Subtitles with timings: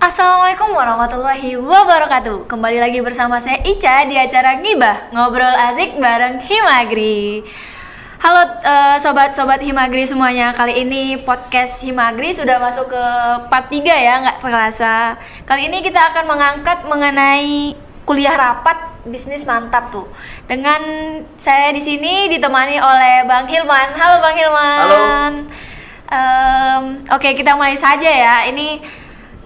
[0.00, 2.48] Assalamualaikum warahmatullahi wabarakatuh.
[2.48, 7.44] Kembali lagi bersama saya Ica di acara Ngibah Ngobrol asik bareng Himagri.
[8.20, 10.56] Halo eh, sobat-sobat Himagri semuanya.
[10.56, 13.04] Kali ini podcast Himagri sudah masuk ke
[13.52, 15.20] part 3 ya nggak terasa.
[15.44, 17.76] Kali ini kita akan mengangkat mengenai
[18.08, 20.08] kuliah rapat bisnis mantap tuh.
[20.44, 20.80] Dengan
[21.40, 23.96] saya di sini ditemani oleh Bang Hilman.
[23.96, 24.78] Halo Bang Hilman.
[24.84, 25.00] Halo.
[26.10, 26.82] Em,
[27.14, 28.44] Oke kita mulai saja ya.
[28.50, 28.99] Ini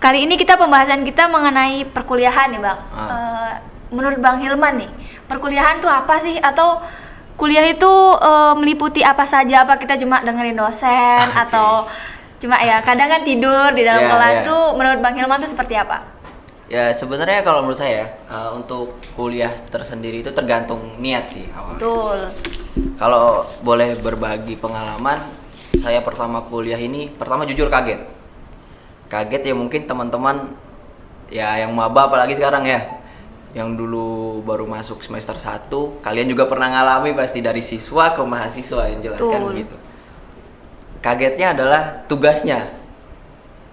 [0.05, 2.79] kali ini kita pembahasan kita mengenai perkuliahan nih bang.
[2.93, 3.09] Ah.
[3.09, 3.53] Eh,
[3.89, 4.91] menurut bang Hilman nih
[5.25, 6.85] perkuliahan tuh apa sih atau
[7.41, 7.89] kuliah itu
[8.21, 9.65] eh, meliputi apa saja?
[9.65, 11.41] Apa kita cuma dengerin dosen Ah, Oke.
[11.49, 11.69] atau
[12.37, 14.49] cuma ya kadang kan tidur di dalam Ya, kelas ya.
[14.53, 16.05] tuh menurut bang Hilman tuh seperti apa?
[16.69, 21.81] Ya sebenarnya kalau menurut saya eh, untuk kuliah tersendiri itu tergantung niat sih awalnya.
[21.81, 22.19] Betul.
[23.01, 25.17] Kalau boleh berbagi pengalaman,
[25.81, 28.05] saya pertama kuliah ini pertama jujur kaget.
[29.09, 30.57] Kaget ya mungkin teman-teman
[31.29, 32.81] ya yang maba apalagi sekarang ya.
[33.55, 35.71] Yang dulu baru masuk semester 1,
[36.03, 39.51] kalian juga pernah ngalami pasti dari siswa ke mahasiswa yang jelaskan Betul.
[39.55, 39.77] begitu.
[40.99, 42.67] Kagetnya adalah tugasnya.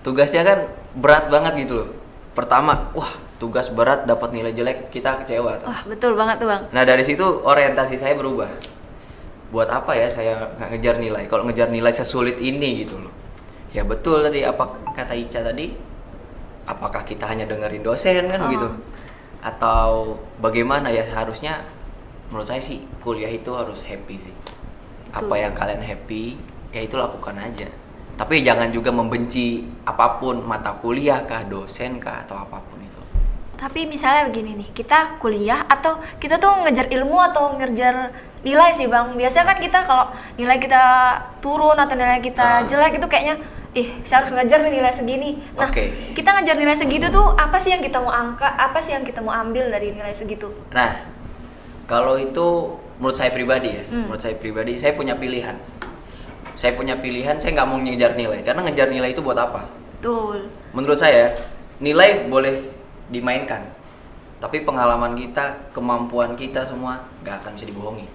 [0.06, 0.60] Tugasnya kan
[0.94, 1.90] berat banget gitu loh.
[2.38, 3.10] Pertama, wah,
[3.42, 5.66] tugas berat dapat nilai jelek, kita kecewa.
[5.66, 6.62] Wah betul banget tuh bang.
[6.70, 8.54] Nah dari situ orientasi saya berubah.
[9.50, 11.26] Buat apa ya saya nggak ngejar nilai?
[11.26, 13.10] Kalau ngejar nilai sesulit ini gitu loh.
[13.72, 15.72] Ya betul tadi apa kata Ica tadi.
[16.68, 18.68] Apakah kita hanya dengerin dosen kan begitu?
[19.42, 21.64] Atau bagaimana ya seharusnya
[22.30, 24.36] menurut saya sih kuliah itu harus happy sih.
[25.12, 25.44] Apa Betul.
[25.44, 26.24] yang kalian happy
[26.72, 27.68] ya itu lakukan aja.
[28.16, 33.02] Tapi jangan juga membenci apa pun mata kuliah kah, dosen kah atau apa pun itu.
[33.58, 38.14] Tapi misalnya begini nih, kita kuliah atau kita tuh ngejar ilmu atau ngejar
[38.46, 39.10] nilai sih bang.
[39.12, 40.06] Biasanya kan kita kalau
[40.38, 40.84] nilai kita
[41.42, 42.68] turun atau nilai kita Ah.
[42.70, 45.40] jelek itu kayaknya, ih saya harus ngejar nih nilai segini.
[45.56, 46.12] Nah, Oke.
[46.12, 49.24] kita ngejar nilai segitu tuh apa sih yang kita mau angkat, apa sih yang kita
[49.24, 50.52] mau ambil dari nilai segitu?
[50.76, 51.08] Nah,
[51.88, 54.12] kalau itu menurut saya pribadi ya, Hmm.
[54.12, 55.56] menurut saya pribadi, saya punya pilihan.
[56.60, 59.66] Saya punya pilihan, saya nggak mau ngejar nilai, karena ngejar nilai itu buat apa?
[59.98, 60.52] Betul.
[60.76, 61.34] Menurut saya,
[61.82, 62.70] nilai boleh
[63.10, 63.66] dimainkan,
[64.38, 68.06] tapi pengalaman kita, kemampuan kita semua nggak akan bisa dibohongi.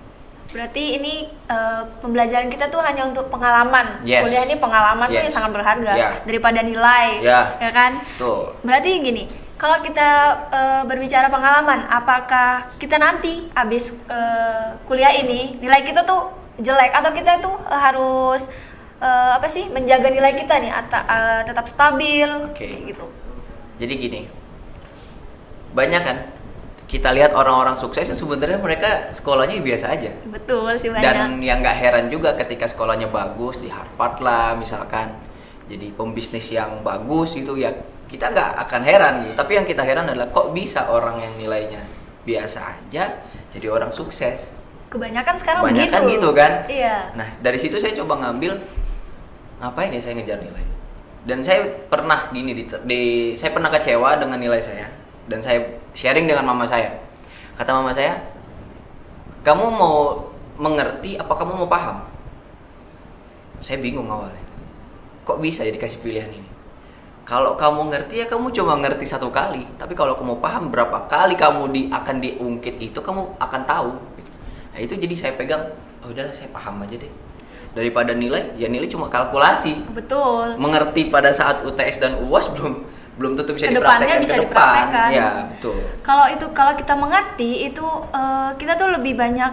[0.46, 4.00] Berarti ini eh, pembelajaran kita tuh hanya untuk pengalaman.
[4.02, 4.22] Yes.
[4.22, 5.24] Kuliah ini pengalaman tuh Yes.
[5.26, 6.10] yang sangat berharga Ya.
[6.22, 7.54] daripada nilai, Ya.
[7.58, 7.98] ya kan?
[8.16, 8.54] Tuh.
[8.62, 10.08] Berarti gini, kalau kita
[10.48, 17.10] eh, berbicara pengalaman, apakah kita nanti habis eh, kuliah ini nilai kita tuh jelek atau
[17.10, 18.48] kita tuh harus
[18.96, 22.64] eh, apa sih menjaga nilai kita nih ata- eh, tetap stabil Oke.
[22.64, 23.06] kayak gitu.
[23.76, 24.20] Jadi gini,
[25.72, 26.18] banyak kan
[26.86, 30.10] kita lihat orang-orang sukses yang sebenarnya mereka sekolahnya biasa aja.
[30.30, 31.02] Betul sih banyak.
[31.02, 35.10] Dan yang nggak heran juga ketika sekolahnya bagus di Harvard lah misalkan
[35.66, 37.74] jadi pembisnis yang bagus itu ya
[38.06, 39.34] kita nggak akan heran gitu.
[39.34, 41.82] Tapi yang kita heran adalah kok bisa orang yang nilainya
[42.22, 43.18] biasa aja
[43.50, 44.54] jadi orang sukses.
[44.86, 46.14] Kebanyakan sekarang Kebanyakan begitu.
[46.22, 46.52] gitu kan?
[46.70, 46.96] Iya.
[47.18, 48.62] Nah dari situ saya coba ngambil
[49.58, 50.62] ngapain ya saya ngejar nilai.
[51.26, 54.86] Dan saya pernah gini di, di- saya pernah kecewa dengan nilai saya
[55.26, 56.90] dan saya sharing dengan mama saya.
[57.58, 58.18] Kata mama saya,
[59.42, 60.28] kamu mau
[60.58, 62.02] mengerti apa kamu mau paham?
[63.60, 64.42] Saya bingung awalnya.
[65.26, 66.50] Kok bisa ya dikasih pilihan ini?
[67.26, 71.34] Kalau kamu ngerti ya kamu cuma ngerti satu kali, tapi kalau kamu paham berapa kali
[71.34, 73.90] kamu di akan diungkit itu kamu akan tahu.
[74.70, 75.74] Nah itu jadi saya pegang,
[76.06, 77.10] oh udahlah saya paham aja deh.
[77.74, 79.74] Daripada nilai, ya nilai cuma kalkulasi.
[79.90, 80.54] Betul.
[80.54, 84.52] Mengerti pada saat UTS dan UAS belum belum tentu bisa Ke depannya bisa ke depan.
[84.52, 85.08] dipraktekkan.
[85.10, 85.76] Ya betul.
[86.04, 89.52] Kalau itu kalau kita mengerti itu eh, kita tuh lebih banyak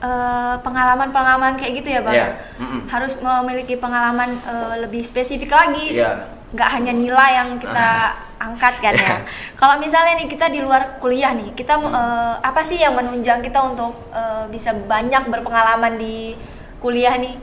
[0.00, 2.36] eh, pengalaman-pengalaman kayak gitu ya bang.
[2.56, 2.80] Mm-mm.
[2.88, 6.00] Harus memiliki pengalaman eh, lebih spesifik lagi.
[6.00, 6.32] Iya.
[6.56, 7.88] Nggak hanya nilai yang kita
[8.46, 9.00] angkat kan ya.
[9.02, 9.18] Iya.
[9.56, 11.92] Kalau misalnya nih kita di luar kuliah nih, kita Hmm.
[11.92, 16.32] eh, apa sih yang menunjang kita untuk eh, bisa banyak berpengalaman di
[16.80, 17.36] kuliah nih?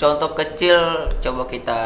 [0.00, 0.80] Contoh kecil
[1.20, 1.80] coba kita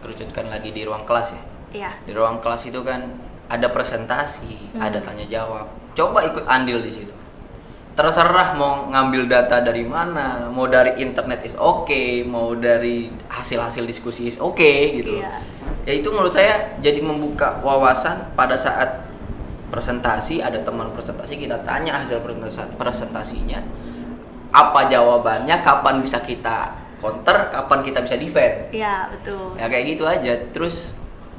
[0.00, 1.40] kerucutkan lagi di ruang kelas ya.
[1.70, 1.90] Iya.
[2.02, 3.14] Di ruang kelas itu kan
[3.46, 4.82] ada presentasi, Hmm.
[4.82, 5.66] ada tanya jawab.
[5.92, 7.14] Coba ikut andil di situ.
[7.90, 11.92] Terserah mau ngambil data dari mana, mau dari internet is oke,
[12.24, 14.62] mau dari hasil-hasil diskusi is oke
[14.94, 15.18] gitu.
[15.18, 15.22] loh.
[15.22, 15.34] Iya.
[15.84, 19.10] Ya itu menurut saya jadi membuka wawasan pada saat
[19.68, 23.62] presentasi ada teman presentasi kita tanya hasil presentasi presentasinya
[24.50, 29.54] apa jawabannya kapan bisa kita counter kapan kita bisa defend Iya, betul.
[29.54, 30.90] ya kayak gitu aja terus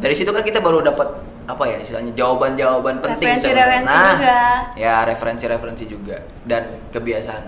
[0.01, 1.07] dari situ kan kita baru dapat
[1.43, 4.01] apa ya istilahnya jawaban-jawaban penting Referensi-referensi sebenarnya.
[4.01, 4.39] nah, juga.
[4.75, 7.43] ya referensi-referensi juga dan kebiasaan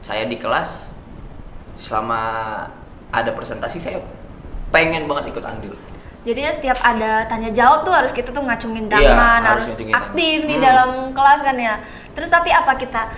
[0.00, 0.92] saya di kelas
[1.76, 2.20] selama
[3.08, 3.98] ada presentasi saya
[4.68, 5.74] pengen banget ikut andil
[6.18, 9.96] Jadinya setiap ada tanya jawab tuh harus kita tuh ngacungin Iya, tangan, harus harus, tangan.
[9.96, 10.66] aktif nih Hmm.
[10.66, 11.74] dalam kelas kan ya.
[12.12, 13.08] Terus tapi apa kita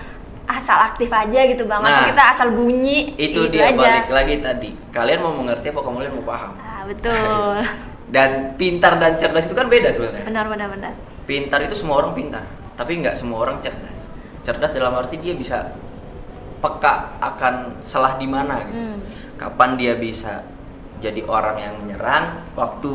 [0.47, 1.81] asal aktif aja gitu bang?
[1.81, 3.11] Atau Nah, kita asal bunyi?
[3.13, 3.75] Itu gitu dia aja.
[3.75, 4.69] balik lagi tadi.
[4.89, 6.51] Kalian mau mengerti apa kalian mau paham?
[6.55, 7.55] Ah, betul.
[8.11, 10.27] Dan pintar dan cerdas itu kan beda sebenarnya.
[10.27, 10.93] benar benar benar.
[11.23, 12.43] Pintar itu semua orang pintar,
[12.75, 14.03] tapi nggak semua orang cerdas.
[14.43, 15.71] Cerdas dalam arti dia bisa
[16.59, 18.75] peka akan salah di mana gitu.
[18.75, 18.99] Hmm.
[19.33, 20.43] Kapan dia bisa
[20.99, 22.93] jadi orang yang menyerang waktu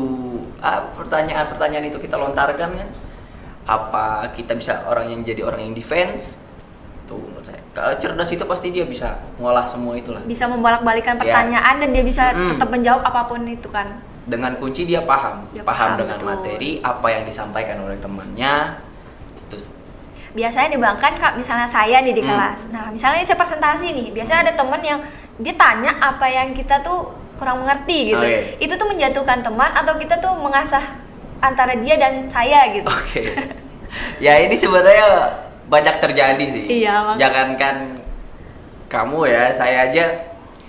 [0.59, 2.89] ah, pertanyaan-pertanyaan itu kita lontarkan kan
[3.67, 6.39] apa kita bisa orang yang jadi orang yang defense
[7.03, 11.21] tuh menurut saya kalau cerdas itu pasti dia bisa ngolah semua itulah Bisa membolak-balikan Ya.
[11.27, 12.55] pertanyaan dan dia bisa Mm-mm.
[12.55, 13.99] tetap menjawab apa pun itu kan.
[14.27, 16.27] Dengan kunci dia paham Dia paham, paham, dengan betul.
[16.29, 18.55] materi apa yang disampaikan oleh temannya
[19.47, 19.57] itu
[20.35, 22.35] biasanya nih bang kan kak misalnya saya nih di Hmm.
[22.35, 24.99] kelas nah misalnya saya presentasi nih biasanya ada temen yang
[25.39, 27.07] dia tanya apa yang kita tuh
[27.39, 28.59] kurang mengerti gitu Oke.
[28.59, 30.81] itu tuh menjatuhkan teman atau kita tuh mengasah
[31.39, 33.29] antara dia dan saya gitu Oke.
[34.25, 35.07] ya ini sebenarnya
[35.67, 36.65] banyak terjadi sih.
[36.81, 37.19] Iya.
[37.19, 37.99] Jangankan
[38.87, 40.05] kamu ya, saya aja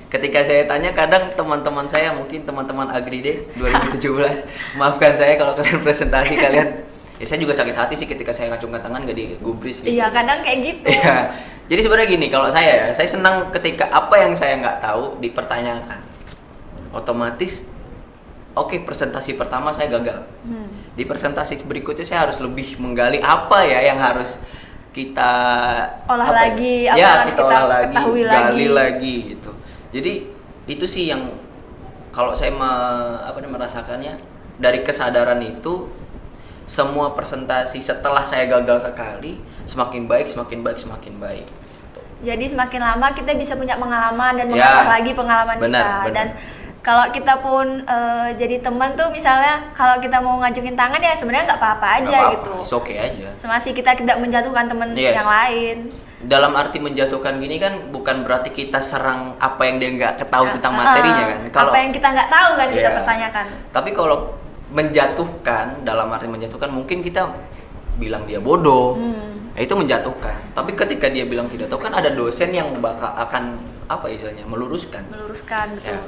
[0.08, 4.08] ketika saya tanya kadang teman-teman saya mungkin teman-teman Agri deh 2017
[4.80, 6.68] maafkan saya kalau kalian presentasi kalian
[7.20, 9.92] ya saya juga sakit hati sih ketika saya ngacungkan tangan gak digubris gitu.
[9.92, 11.16] iya kadang kayak gitu Iya.
[11.68, 16.00] Jadi sebenarnya gini, kalau saya ya, saya senang ketika apa yang saya nggak tahu dipertanyakan.
[16.96, 17.60] Otomatis,
[18.56, 20.24] oke presentasi pertama saya gagal.
[20.48, 20.72] Hmm.
[20.96, 24.40] Di presentasi berikutnya saya harus lebih menggali apa ya yang harus
[24.96, 25.32] kita
[26.08, 26.40] Olah apa ya?
[26.40, 28.66] lagi, apa ya, yang harus kita kita olah lagi, ketahui gali lagi.
[28.72, 29.50] lagi gitu.
[29.90, 30.12] Jadi
[30.66, 31.32] itu sih yang
[32.10, 32.66] kalau saya me-
[33.18, 34.14] apa namanya merasakannya
[34.56, 35.88] dari kesadaran itu
[36.64, 41.46] semua presentasi setelah saya gagal sekali semakin baik semakin baik semakin baik.
[42.18, 45.94] Jadi semakin lama kita bisa punya pengalaman dan Ya, mengasah lagi pengalaman benar, kita.
[46.02, 46.12] benar.
[46.12, 46.28] dan
[46.78, 51.46] kalau kita pun eh, jadi teman tuh misalnya kalau kita mau ngajukin tangan ya sebenarnya
[51.46, 52.54] nggak apa-apa aja Nggak apa-apa, gitu.
[52.58, 53.28] it's okay aja.
[53.36, 55.14] Semasi kita tidak menjatuhkan teman Yes.
[55.14, 55.76] yang lain
[56.18, 60.74] dalam arti menjatuhkan gini kan bukan berarti kita serang apa yang dia nggak ketahui tentang
[60.74, 62.96] Ah, materinya ah, kan kalau apa yang kita nggak tahu kan kita Iya.
[62.98, 63.46] pertanyakan.
[63.70, 64.16] Tapi kalau
[64.68, 67.22] menjatuhkan dalam arti menjatuhkan mungkin kita
[67.98, 68.98] bilang dia bodoh.
[68.98, 69.54] Hmm.
[69.54, 70.54] ya itu menjatuhkan.
[70.54, 75.02] Tapi ketika dia bilang tidak tahu kan ada dosen yang bakal akan apa istilahnya meluruskan.
[75.10, 75.98] Meluruskan betul.
[75.98, 76.02] Ya.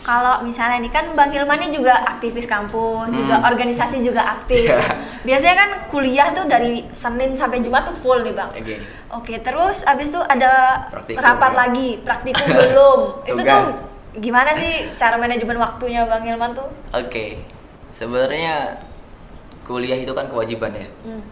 [0.00, 3.46] Kalau misalnya ini kan bang Hilman ini juga aktivis kampus juga Hmm.
[3.46, 4.80] organisasi juga aktif Iya.
[5.22, 8.80] biasanya kan kuliah tuh dari Senin sampai Jumat tuh full nih bang gini.
[9.10, 11.58] Oke, terus abis itu ada Praktikum, rapat ya.
[11.58, 13.00] lagi, praktikum belum.
[13.26, 13.64] itu tuh
[14.16, 16.66] gimana sih cara manajemen waktunya Bang Hilman tuh?
[16.90, 17.42] Oke,
[17.90, 18.78] sebenarnya
[19.62, 21.22] kuliah itu kan kewajiban ya, Hmm.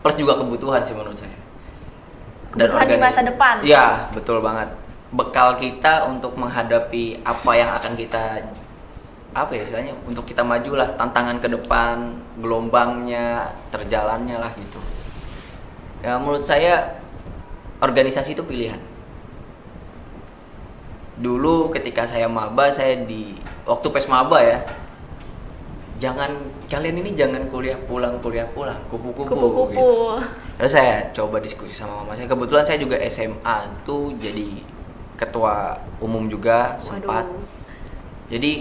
[0.00, 1.34] plus juga kebutuhan sih menurut saya.
[2.50, 3.60] Kebutuhan di masa depan.
[3.60, 4.70] Iya, betul banget.
[5.14, 8.42] Bekal kita untuk menghadapi apa yang akan kita
[9.34, 14.78] apa ya istilahnya untuk kita maju lah tantangan ke depan gelombangnya terjalannya lah gitu
[16.06, 17.02] ya menurut saya
[17.82, 18.78] organisasi itu pilihan
[21.18, 23.34] dulu ketika saya maba saya di
[23.66, 24.58] waktu pes maba ya
[26.02, 26.30] jangan
[26.66, 29.70] kalian ini jangan kuliah pulang kuliah pulang kupu-kupu Kupu-kupu.
[29.70, 29.86] gitu.
[30.58, 32.26] Terus saya coba diskusi sama mama saya.
[32.26, 33.56] Kebetulan saya juga SMA
[33.86, 34.58] tuh jadi
[35.24, 37.24] ketua umum juga sempat.
[37.24, 37.52] Waduh.
[38.28, 38.52] Jadi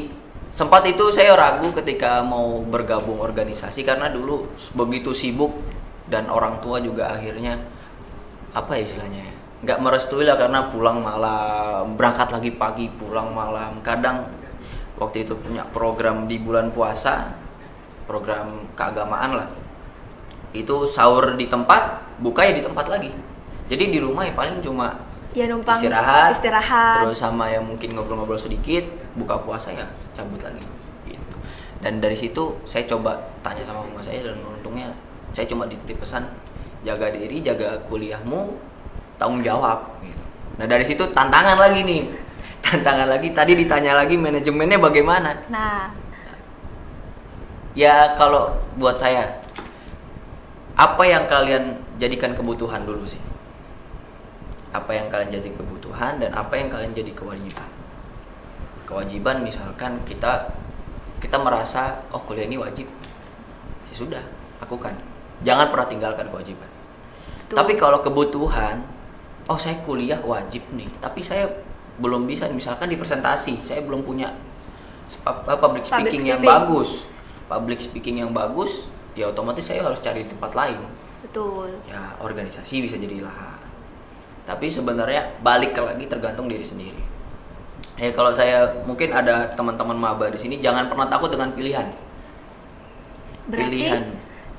[0.54, 5.50] sempat itu saya ragu ketika mau bergabung organisasi karena dulu begitu sibuk
[6.08, 7.58] dan orang tua juga akhirnya
[8.53, 13.79] apa ya istilahnya ya nggak merestui lah karena pulang malam berangkat lagi pagi pulang malam
[13.79, 14.27] kadang
[15.00, 17.32] waktu itu punya program di bulan puasa
[18.05, 19.48] program keagamaan lah
[20.53, 23.10] itu sahur di tempat buka ya di tempat lagi
[23.72, 25.00] jadi di rumah ya paling cuma
[25.34, 27.04] Ya numpang istirahat, istirahat.
[27.06, 28.86] terus sama yang mungkin ngobrol-ngobrol sedikit,
[29.18, 30.62] buka puasa ya cabut lagi.
[31.10, 31.36] Gitu.
[31.82, 34.94] Dan dari situ saya coba tanya sama mama saya dan untungnya
[35.34, 36.30] saya cuma dititip pesan
[36.86, 38.54] jaga diri, jaga kuliahmu,
[39.18, 39.90] tanggung jawab.
[40.06, 40.22] Gitu.
[40.62, 42.06] Nah dari situ tantangan lagi nih,
[42.70, 43.34] tantangan lagi.
[43.34, 45.34] Tadi ditanya lagi manajemennya bagaimana?
[45.50, 46.04] Nah,
[47.74, 49.42] Ya kalau buat saya,
[50.78, 53.18] apa yang kalian jadikan kebutuhan dulu sih?
[54.74, 57.70] Apa yang kalian jadi kebutuhan dan apa yang kalian jadi kewajiban?
[58.89, 60.50] Kewajiban misalkan kita
[61.24, 62.89] kita merasa oh kuliah ini wajib,
[63.88, 64.24] ya sudah
[64.60, 64.92] lakukan.
[65.46, 66.68] Jangan pernah tinggalkan kewajiban.
[67.39, 67.56] Betul.
[67.56, 68.84] Tapi kalau kebutuhan,
[69.48, 71.48] oh saya kuliah wajib nih, tapi saya
[72.01, 74.34] belum bisa misalkan di presentasi, saya belum punya
[75.24, 76.60] public Public speaking yang speaking.
[76.60, 76.89] bagus.
[77.48, 80.80] Public speaking yang bagus, ya otomatis saya harus cari tempat lain.
[81.24, 81.72] betul.
[81.88, 83.62] Ya organisasi bisa jadi lahan.
[84.44, 87.00] Tapi sebenarnya balik ke lagi tergantung diri sendiri.
[87.96, 91.88] Ya kalau saya mungkin ada teman-teman maba di sini jangan pernah takut dengan pilihan.
[93.48, 94.04] Berarti pilihan.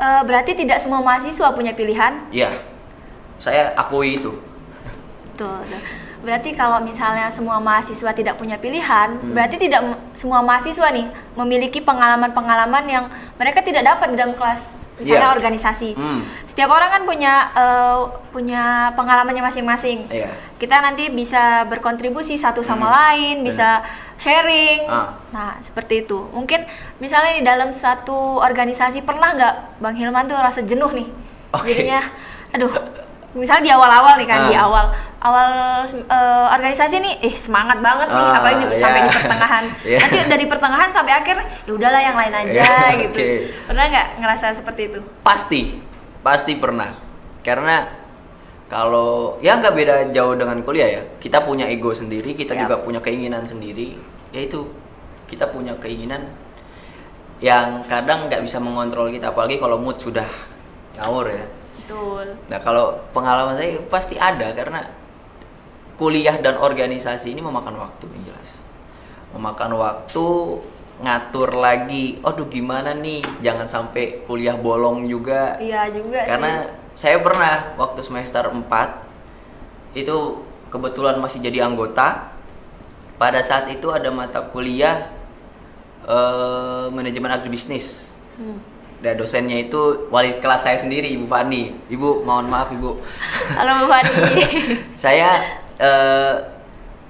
[0.01, 2.31] eh, berarti tidak semua mahasiswa punya pilihan.
[2.31, 2.51] Iya,
[3.41, 4.33] saya akui itu.
[5.35, 5.67] Betul.
[6.25, 9.37] Berarti kalau misalnya semua mahasiswa tidak punya pilihan, Hmm.
[9.37, 9.85] berarti tidak
[10.17, 11.05] semua mahasiswa nih
[11.37, 13.05] memiliki pengalaman-pengalaman yang
[13.37, 14.73] mereka tidak dapat di dalam kelas.
[14.95, 15.35] Misalnya Iya.
[15.35, 15.91] organisasi.
[15.99, 16.23] Hmm.
[16.47, 20.07] Setiap orang kan punya eh, punya pengalamannya masing-masing.
[20.07, 20.31] Iya.
[20.55, 23.83] Kita nanti bisa berkontribusi satu sama lain, bisa
[24.15, 24.87] sharing.
[24.87, 24.95] Hmm.
[24.95, 25.09] Ah.
[25.35, 26.31] Nah, seperti itu.
[26.31, 26.63] Mungkin
[27.03, 31.09] misalnya di dalam satu organisasi pernah nggak Bang Hilman tuh rasa jenuh nih?
[31.55, 31.75] Oke.
[31.75, 32.03] Jadinya,
[32.55, 32.71] aduh,
[33.35, 34.49] misalnya di awal-awal nih kan, Ah.
[34.49, 34.85] di awal
[35.21, 35.49] awal
[35.85, 39.65] eh, organisasi nih, eh semangat banget nih, Ah, apalagi di- sampai di pertengahan.
[39.91, 39.99] Iya.
[39.99, 43.17] Nanti dari pertengahan sampai akhir, ya udahlah yang lain aja Iya, gitu.
[43.17, 43.29] oke.
[43.67, 45.01] Pernah nggak ngerasa seperti itu?
[45.21, 45.61] Pasti,
[46.21, 46.95] pasti pernah.
[47.41, 47.85] Karena
[48.65, 51.03] kalau ya nggak beda jauh dengan kuliah ya.
[51.19, 52.61] Kita punya ego sendiri, kita Yap.
[52.63, 53.99] juga punya keinginan sendiri.
[54.31, 54.67] Yaitu
[55.27, 56.31] kita punya keinginan
[57.39, 60.25] yang kadang nggak bisa mengontrol kita, apalagi kalau mood sudah
[60.97, 61.45] ngawur ya.
[61.85, 62.41] Betul.
[62.49, 64.89] Nah kalau pengalaman saya pasti ada karena
[66.01, 68.49] kuliah dan organisasi ini memakan waktu yang jelas.
[69.37, 70.27] Memakan waktu
[71.05, 75.61] ngatur lagi, aduh gimana nih, jangan sampai kuliah bolong juga.
[75.61, 77.05] Iya juga Karena sih.
[77.05, 80.17] saya pernah waktu semester 4 itu
[80.73, 82.33] kebetulan masih jadi anggota.
[83.21, 85.13] Pada saat itu ada mata kuliah
[86.09, 88.09] eh, manajemen agribisnis.
[88.41, 88.74] Hmm.
[89.05, 91.77] Dan dosennya itu wali kelas saya sendiri, Ibu Fani.
[91.93, 93.05] Ibu, mohon maaf Ibu.
[93.53, 94.09] Halo Bu Fani.
[95.05, 96.35] saya eh,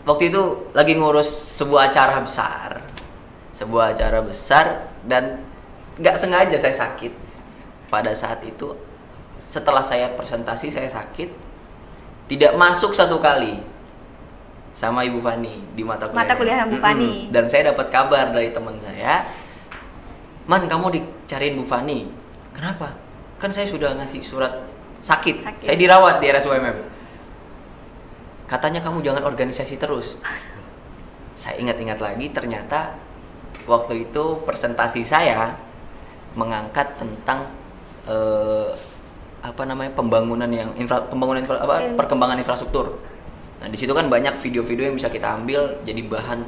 [0.02, 2.82] waktu itu lagi ngurus sebuah acara besar,
[3.54, 5.38] sebuah acara besar dan
[6.02, 7.14] nggak sengaja saya sakit.
[7.86, 8.74] Pada saat itu,
[9.46, 11.30] setelah saya presentasi saya sakit,
[12.26, 13.62] tidak masuk satu kali
[14.74, 16.26] sama Ibu Fani di mata kuliah.
[16.26, 17.30] Mata kuliah Bu Fani.
[17.30, 19.22] Dan saya dapat kabar dari teman saya,
[20.44, 22.08] Man kamu dicariin Bu Fani.
[22.52, 22.92] Kenapa?
[23.40, 24.52] Kan saya sudah ngasih surat
[25.00, 25.40] sakit.
[25.40, 25.64] Sakit.
[25.64, 26.76] Saya dirawat di RSUMM.
[28.44, 30.20] Katanya kamu jangan organisasi terus.
[31.34, 32.94] Saya ingat-ingat lagi ternyata
[33.64, 35.56] waktu itu presentasi saya
[36.36, 37.48] mengangkat tentang
[38.04, 38.68] eh,
[39.44, 43.00] apa namanya pembangunan yang infra, pembangunan infra- apa perkembangan infrastruktur.
[43.60, 46.40] Nah di situ kan banyak video-video yang bisa kita ambil jadi bahan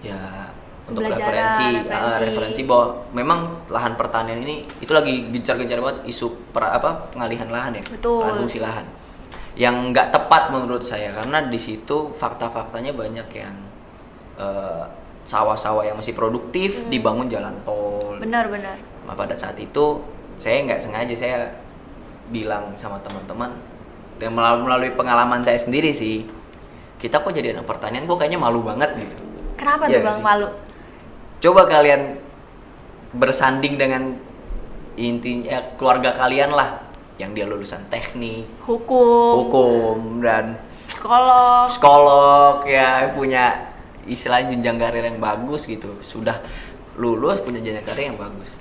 [0.00, 0.48] ya
[0.88, 1.92] untuk referensi, referensi.
[1.92, 7.48] ah, referensi bahwa memang lahan pertanian ini itu lagi gencar-gencar banget isu per, apa pengalihan
[7.48, 8.24] lahan ya, Betul.
[8.24, 8.86] lahan fungsi lahan.
[9.52, 13.56] Yang nggak tepat menurut saya karena di situ fakta-faktanya banyak yang
[14.38, 14.84] eh,
[15.22, 16.88] sawah-sawah yang masih produktif Hmm.
[16.88, 18.16] dibangun jalan tol.
[18.16, 18.80] Benar-benar.
[19.04, 20.00] Nah, pada saat itu
[20.40, 21.38] saya nggak sengaja saya
[22.28, 23.50] bilang sama teman-teman
[24.16, 26.24] dan melalui, pengalaman saya sendiri sih
[26.96, 29.16] kita kok jadi anak pertanian kok kayaknya malu banget gitu.
[29.54, 30.24] Kenapa Iya tuh Bang sih?
[30.24, 30.46] malu?
[31.38, 32.18] Coba kalian
[33.10, 34.14] bersanding dengan
[34.94, 36.82] intinya keluarga kalian lah
[37.14, 41.66] yang dia lulusan teknik, Hukum, hukum dan psikolog.
[41.66, 43.70] psikolog ya punya
[44.04, 46.38] istilah jenjang karir yang bagus gitu sudah
[46.94, 48.56] lulus punya jenjang karir yang bagus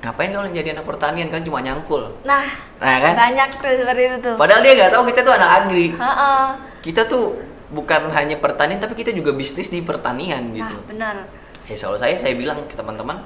[0.00, 2.44] ngapain kalau jadi anak pertanian kan cuma nyangkul Nah,
[2.76, 3.12] Nah, kan?
[3.14, 4.34] banyak tuh seperti itu tuh.
[4.34, 6.44] padahal dia nggak tahu kita tuh anak agri Heeh.
[6.80, 7.24] kita tuh
[7.70, 11.14] bukan hanya pertanian tapi kita juga bisnis di pertanian gitu Nah, benar.
[11.64, 13.22] ya selalu saya saya bilang ke teman-teman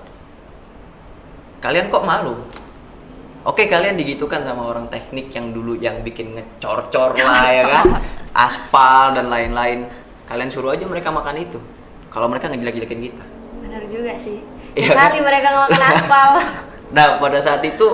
[1.61, 2.37] kalian kok malu
[3.45, 7.87] Oke kalian digitukan sama orang teknik yang dulu yang bikin ngecor-cor lah ya kan
[8.33, 9.85] aspal dan lain-lain
[10.25, 11.61] kalian suruh aja mereka makan itu
[12.09, 13.25] kalau mereka ngejelek-jelekin kita
[13.61, 14.39] Benar juga sih.
[14.73, 15.25] Iya Kali kan?
[15.25, 16.29] mereka ngemakan aspal.
[16.97, 17.85] nah pada saat itu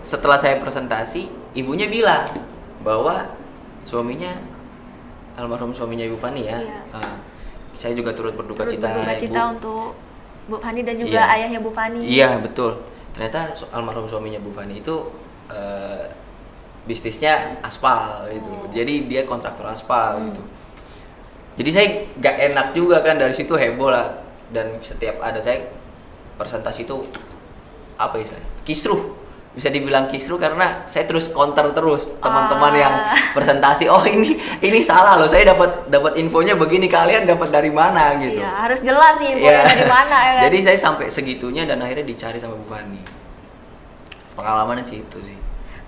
[0.00, 2.28] setelah saya presentasi ibunya bilang
[2.82, 3.30] bahwa
[3.84, 4.32] suaminya
[5.38, 6.82] almarhum suaminya Ibu Fani ya Iya.
[6.92, 7.14] ah,
[7.72, 9.22] saya juga turut berduka Turut cita berduka Ibu.
[9.22, 9.94] cita untuk
[10.44, 11.34] Bu Fani dan juga Iya.
[11.38, 12.00] ayahnya Bu Fani.
[12.02, 12.74] Iya betul.
[13.12, 13.40] Ternyata
[13.70, 14.94] almarhum suaminya Bu Fani itu
[15.48, 16.04] eh,
[16.84, 18.48] bisnisnya aspal gitu.
[18.48, 18.64] Oh.
[18.68, 20.26] Jadi dia kontraktor aspal Hmm.
[20.28, 20.42] gitu.
[21.58, 24.12] Jadi saya gak enak juga kan dari situ heboh lah.
[24.48, 25.68] Dan setiap ada saya
[26.34, 26.96] presentasi itu
[27.94, 28.46] apa istilahnya?
[28.62, 29.17] Kisruh.
[29.58, 32.78] Bisa dibilang kisruh karena saya terus counter terus teman-teman Ah.
[32.78, 32.94] yang
[33.34, 33.90] presentasi.
[33.90, 35.26] Oh ini ini salah loh.
[35.26, 38.38] Saya dapat dapat infonya begini kalian dapat dari mana gitu.
[38.38, 39.66] Iya, harus jelas nih infonya Iya.
[39.66, 40.42] dari mana ya kan.
[40.46, 43.02] Jadi saya sampai segitunya dan akhirnya dicari sama Bu Fani.
[44.32, 45.36] Pengalamannya sih itu sih.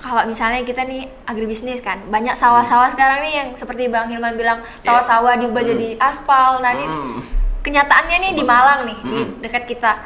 [0.00, 4.58] kalau misalnya kita nih agribisnis kan, banyak sawah-sawah sekarang nih yang seperti Bang Hilman bilang
[4.78, 5.70] sawah-sawah diubah Hmm.
[5.70, 6.56] jadi aspal.
[6.58, 7.20] Nah, ini Hmm.
[7.60, 9.30] kenyataannya nih di Malang nih, di Hmm.
[9.38, 10.00] dekat kita.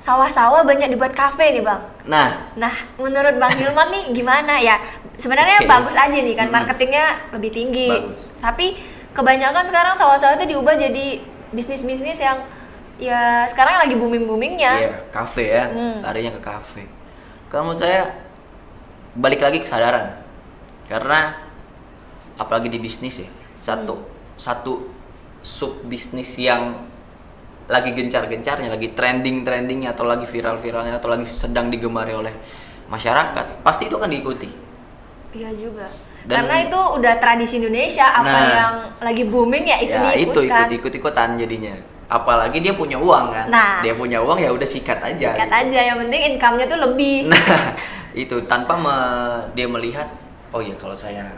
[0.00, 1.84] Sawah-sawah banyak dibuat kafe nih, Bang.
[2.08, 4.80] Nah, Nah, menurut Bang Hilman nih gimana ya?
[5.12, 5.68] Sebenarnya Oke.
[5.68, 7.92] bagus aja nih kan marketingnya lebih tinggi.
[7.92, 8.24] Bagus.
[8.40, 8.66] Tapi
[9.12, 11.20] kebanyakan sekarang sawah-sawah itu diubah jadi
[11.52, 12.40] bisnis-bisnis yang
[12.96, 16.00] ya sekarang lagi booming boomingnya Iya, kafe ya, Hmm.
[16.00, 16.88] larinya ke kafe.
[17.52, 18.08] Kalau menurut saya
[19.12, 20.16] balik lagi kesadaran.
[20.88, 21.36] Karena
[22.34, 24.08] apalagi di bisnis ya, satu Hmm.
[24.34, 24.72] satu
[25.40, 26.88] sub bisnis yang
[27.70, 32.34] lagi gencar-gencarnya, lagi trending-trendingnya atau lagi viral-viralnya atau lagi sedang digemari oleh
[32.86, 34.50] masyarakat, pasti itu akan diikuti.
[35.30, 35.86] iya juga
[36.26, 38.50] Dan- karena itu udah tradisi Indonesia apa Nah.
[38.50, 41.74] yang lagi booming ya itu ya, itu diikutkan ikut ikut ikutan jadinya.
[42.10, 43.46] Apalagi dia punya uang kan.
[43.46, 43.78] Nah.
[43.78, 45.30] Dia punya uang ya udah sikat aja.
[45.30, 45.60] sikat gitu.
[45.62, 47.70] aja yang penting income-nya tuh lebih Nah,
[48.12, 50.10] itu tanpa me- dia melihat,
[50.50, 51.30] oh ya kalau saya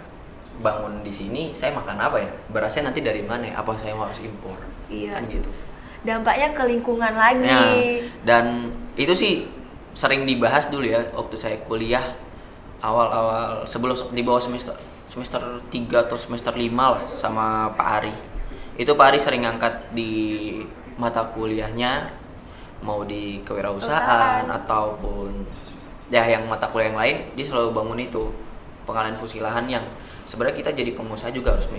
[0.58, 2.32] bangun di sini, saya makan apa ya?
[2.48, 3.44] Berasnya nanti dari mana?
[3.44, 3.60] ya?
[3.60, 4.56] Apa saya harus impor?
[4.88, 5.12] Iya.
[5.12, 5.52] Kan gitu.
[6.02, 7.70] Dampaknya ke lingkungan lagi Nah,
[8.26, 8.44] dan
[8.98, 9.32] itu sih
[9.92, 12.02] sering dibahas dulu ya waktu saya kuliah
[12.82, 14.74] awal-awal sebelum di bawah semester
[15.06, 18.14] semester 3 atau semester 5 lah sama Pak Ari.
[18.80, 20.56] Itu Pak Ari sering ngangkat di
[20.96, 22.08] mata kuliahnya
[22.82, 24.44] mau di kewirausahaan Usahaan.
[24.48, 25.30] ataupun
[26.10, 28.32] ya yang mata kuliah yang lain dia selalu bangun itu
[28.82, 29.84] pengalihan fusilahan yang
[30.26, 31.70] sebenarnya kita jadi pengusaha juga harus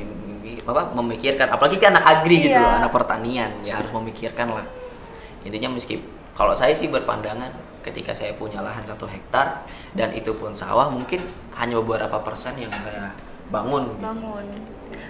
[0.64, 2.64] apa, memikirkan apalagi kan anak agri gitu Iya.
[2.64, 4.66] loh, anak pertanian ya harus memikirkan lah
[5.44, 6.00] intinya meski
[6.34, 7.52] kalau saya sih berpandangan
[7.84, 11.20] ketika saya punya lahan satu hektar dan itu pun sawah mungkin
[11.56, 13.12] hanya beberapa persen yang saya
[13.52, 14.00] bangun gitu.
[14.00, 14.46] bangun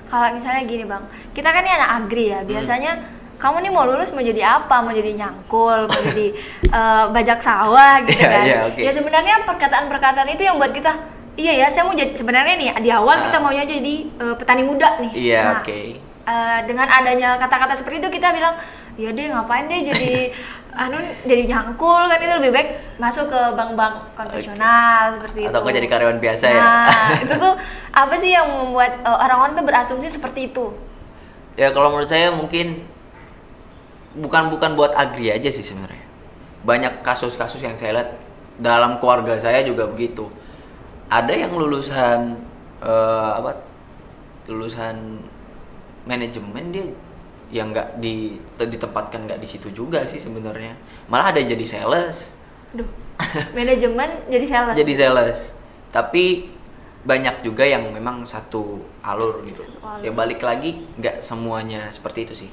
[0.09, 2.97] kalau misalnya gini bang kita kan ini anak agri ya biasanya
[3.37, 6.27] kamu nih mau lulus mau jadi apa mau jadi nyangkul mau jadi
[6.65, 8.81] eh, bajak sawah gitu Iya, kan iya, oke.
[8.81, 10.91] ya sebenarnya perkataan-perkataan itu yang buat kita
[11.35, 13.41] iya ya saya mau jadi sebenarnya nih di awal kita Ah.
[13.41, 15.79] maunya jadi eh, petani muda nih Iya, Nah, oke.
[16.23, 18.53] eh, dengan adanya kata-kata seperti itu kita bilang
[18.93, 20.29] ya deh ngapain deh jadi
[20.73, 25.85] anu jadi nyangkul kan itu lebih baik masuk ke bank-bank konvensional seperti itu Atau jadi
[25.87, 26.57] karyawan biasa ya?
[26.59, 26.89] nah,
[27.23, 27.53] itu tuh
[27.91, 30.73] apa sih yang membuat eh, orang-orang tuh berasumsi seperti itu
[31.53, 32.81] ya kalau menurut saya mungkin
[34.13, 36.01] bukan bukan buat agri aja sih sebenarnya
[36.61, 38.09] banyak kasus-kasus yang saya lihat
[38.55, 40.29] dalam keluarga saya juga begitu
[41.13, 42.41] ada yang lulusan
[42.81, 43.53] eh, apa
[44.49, 45.21] lulusan
[46.09, 46.85] manajemen dia
[47.53, 50.73] yang nggak di ditempatkan nggak di situ juga sih sebenarnya.
[51.05, 52.33] Malah ada yang jadi sales.
[52.73, 52.89] Duh,
[53.53, 54.75] manajemen jadi sales.
[54.75, 55.39] Jadi sales.
[55.93, 56.49] Tapi
[57.05, 59.61] banyak juga yang memang satu alur gitu.
[59.61, 60.01] Satu alur.
[60.01, 62.51] ya balik lagi nggak semuanya seperti itu sih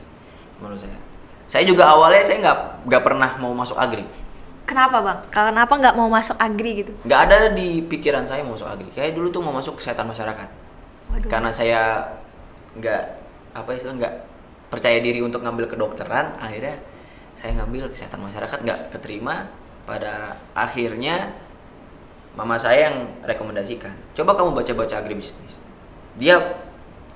[0.60, 1.00] menurut saya.
[1.48, 4.04] Saya juga awalnya saya nggak nggak pernah mau masuk agri
[4.66, 5.18] kenapa bang?
[5.30, 6.92] Kenapa nggak mau masuk agri gitu?
[7.04, 8.88] Nggak ada di pikiran saya mau masuk agri.
[8.92, 10.48] Kayak dulu tuh mau masuk kesehatan masyarakat.
[11.10, 11.26] Waduh.
[11.26, 12.06] karena saya
[12.78, 13.02] nggak
[13.50, 14.14] apa istilah nggak
[14.70, 16.78] percaya diri untuk ngambil kedokteran akhirnya
[17.34, 19.50] saya ngambil kesehatan masyarakat nggak keterima.
[19.80, 21.34] Pada akhirnya
[22.38, 25.58] mama saya yang rekomendasikan coba kamu baca-baca agribisnis
[26.14, 26.38] dia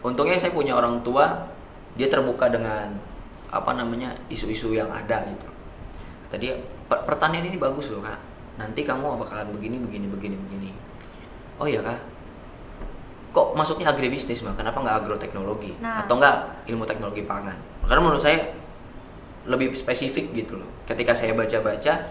[0.02, 1.46] untungnya saya punya orang tua
[1.94, 2.98] dia terbuka dengan
[3.54, 5.46] apa namanya isu-isu yang ada gitu.
[6.34, 6.50] Kata
[6.94, 8.18] dia "Per- pertanian ini bagus loh kak.
[8.54, 10.70] Nanti kamu bakalan begini begini begini begini.
[11.58, 11.98] Oh iya kak.
[13.34, 15.74] Kok masuknya agribisnis mah kenapa nggak agroteknologi?
[15.82, 16.06] Nah.
[16.06, 17.58] atau nggak ilmu teknologi pangan?
[17.82, 18.54] Karena menurut saya
[19.50, 20.70] lebih spesifik gitu loh.
[20.86, 22.06] Ketika saya baca-baca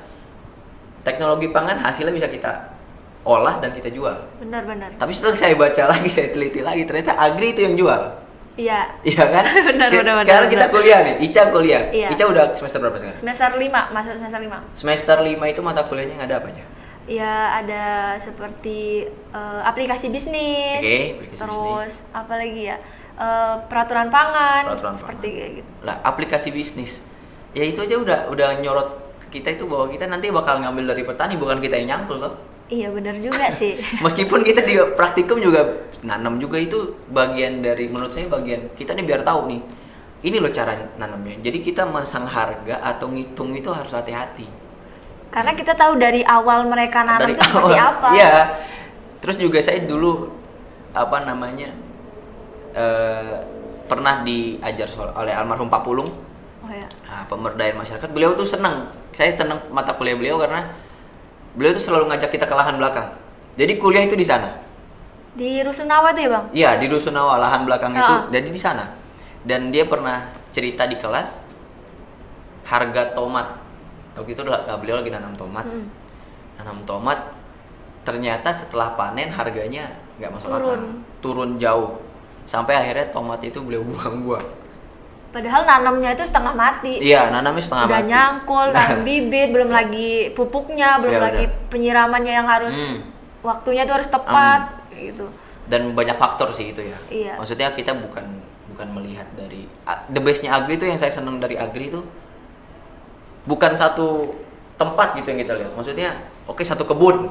[1.08, 2.76] teknologi pangan hasilnya bisa kita
[3.24, 4.19] olah dan kita jual.
[4.43, 8.22] Benar-benar tapi setelah saya baca lagi saya teliti lagi ternyata agri itu yang jual
[8.55, 8.79] iya.
[9.01, 9.43] Iya kan?
[9.69, 10.73] Benar, Ke- benar, sekarang benar, kita benar.
[10.73, 11.83] kuliah nih Ica kuliah.
[11.89, 12.07] Iya.
[12.09, 13.17] Ica udah semester berapa sekarang?
[13.17, 16.63] Semester 5 masuk semester 5 semester 5 itu mata kuliahnya ada apa aja
[17.03, 17.83] ya ada
[18.15, 22.77] seperti eh, aplikasi bisnis Oke, aplikasi terus apa lagi ya?
[23.13, 25.37] Eh, peraturan pangan Peraturan seperti pangan.
[25.37, 25.71] kayak gitu.
[25.81, 27.03] Lah aplikasi bisnis.
[27.51, 28.89] Ya itu aja udah udah nyorot
[29.27, 32.33] kita itu bahwa kita nanti bakal ngambil dari petani bukan kita yang nyangkul loh
[32.73, 33.77] iya benar juga sih.
[34.05, 39.05] Meskipun kita di praktikum juga nanam juga itu bagian dari menurut saya bagian kita nih
[39.05, 39.62] biar tahu nih
[40.23, 41.38] ini loh cara nanamnya.
[41.43, 44.47] Jadi kita masang harga atau ngitung itu harus hati-hati.
[45.29, 47.91] Karena kita tahu dari awal mereka nanam Dari itu seperti awal.
[47.99, 48.09] apa.
[48.15, 48.33] Iya.
[49.19, 50.31] Terus juga saya dulu
[50.93, 51.73] apa namanya
[52.73, 53.36] eh,
[53.86, 56.07] pernah diajar soal oleh almarhum Pak Pulung.
[56.63, 58.09] Oh ya Nah, pemberdayaan masyarakat.
[58.09, 58.89] Beliau tuh senang.
[59.12, 60.63] Saya senang mata kuliah beliau karena
[61.53, 63.09] beliau tuh selalu ngajak kita ke lahan belakang.
[63.53, 64.61] Jadi kuliah itu di sana.
[65.33, 68.05] di rusunawa tuh ya bang Iya, di Rusunawa lahan belakang itu.
[68.05, 68.29] Ah.
[68.29, 68.85] Jadi di sana.
[69.41, 71.41] Dan dia pernah cerita di kelas
[72.69, 73.57] harga tomat.
[74.13, 75.65] Waktu itu lah- beliau lagi nanam tomat.
[75.65, 75.85] Mm.
[76.61, 77.33] Nanam tomat
[78.05, 79.89] ternyata setelah panen harganya
[80.21, 80.61] nggak masuk Turun.
[80.61, 80.81] akal.
[81.25, 81.91] Turun jauh.
[82.45, 84.45] Sampai akhirnya tomat itu beliau buang-buang.
[85.34, 88.10] Padahal nanamnya itu setengah mati Iya, nanamnya setengah udah mati.
[88.10, 88.89] nyangkul Nah.
[89.02, 91.67] bibit belum lagi pupuknya belum Ya, lagi udah.
[91.67, 93.02] penyiramannya yang harus Hmm.
[93.41, 94.62] waktunya tuh harus tepat
[94.93, 95.26] gitu
[95.65, 96.98] dan banyak faktor sih itu ya.
[97.10, 97.34] Iya.
[97.36, 98.24] Maksudnya kita bukan
[98.69, 102.02] bukan melihat dari a- the bestnya agri itu yang saya senang dari agri itu
[103.43, 104.34] bukan satu
[104.76, 106.10] tempat gitu yang kita lihat maksudnya
[106.43, 107.30] oke satu kebun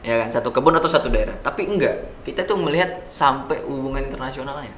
[0.00, 4.72] ya kan satu kebun atau satu daerah tapi enggak kita tuh melihat sampai hubungan internasionalnya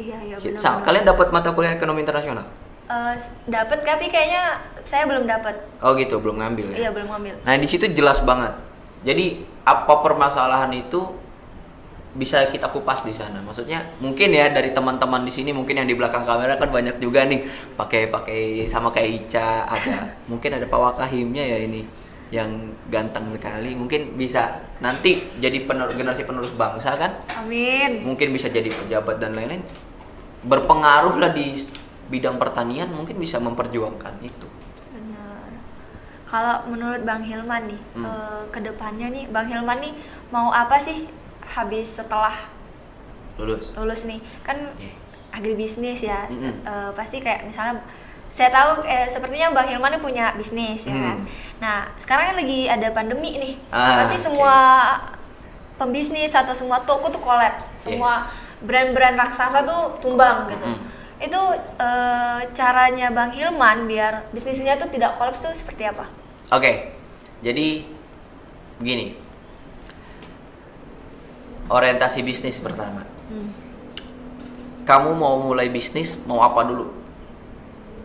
[0.00, 0.88] Iya iya Sa- benar.
[0.88, 2.48] kalian dapat mata kuliah ekonomi internasional
[3.46, 5.54] dapat tapi kayaknya saya belum dapat.
[5.78, 7.34] oh gitu belum ngambil ya Iya belum ngambil.
[7.46, 8.50] Nah di situ jelas banget.
[9.06, 11.14] Jadi apa permasalahan itu
[12.10, 13.38] bisa kita kupas di sana.
[13.38, 17.22] Maksudnya mungkin ya dari teman-teman di sini mungkin yang di belakang kamera kan banyak juga
[17.30, 17.46] nih
[17.78, 21.86] pakai pakai sama kayak Ica ada mungkin ada Pak Wakahimnya ya ini
[22.30, 27.10] yang ganteng sekali mungkin bisa nanti jadi penerus generasi penerus bangsa kan
[27.42, 28.06] Amin.
[28.06, 29.58] mungkin bisa jadi pejabat dan lain-lain
[30.42, 31.52] berpengaruh lah di
[32.08, 34.48] bidang pertanian mungkin bisa memperjuangkan itu
[34.90, 35.50] Benar.
[36.26, 38.04] Kalau menurut Bang Hilman nih, Hmm.
[38.04, 39.92] eh, ke depannya nih, Bang Hilman nih
[40.30, 41.06] mau apa sih
[41.44, 42.34] habis setelah
[43.36, 44.20] lulus lulus nih?
[44.42, 44.92] Kan Iya.
[45.30, 46.66] agribisnis ya, Mm-mm.
[46.66, 47.78] eh, pasti kayak misalnya
[48.26, 51.02] saya tahu eh, sepertinya Bang Hilman nih punya bisnis ya Hmm.
[51.04, 51.18] kan.
[51.58, 54.54] Nah sekarang kan lagi ada pandemi nih, Ah, pasti semua
[55.76, 58.49] pembisnis atau semua toko tuh kolaps, semua Yes.
[58.64, 60.66] Brand-brand raksasa tuh tumbang gitu.
[60.66, 60.80] Mm-mm.
[61.20, 61.40] Itu
[61.76, 66.08] eh, caranya Bang Hilman biar bisnisnya tuh tidak kolaps tuh seperti apa?
[66.52, 66.96] Oke,
[67.44, 67.84] jadi
[68.80, 69.16] begini.
[71.70, 73.06] Orientasi bisnis pertama.
[73.30, 73.54] Hmm.
[74.82, 76.90] Kamu mau mulai bisnis, mau apa dulu?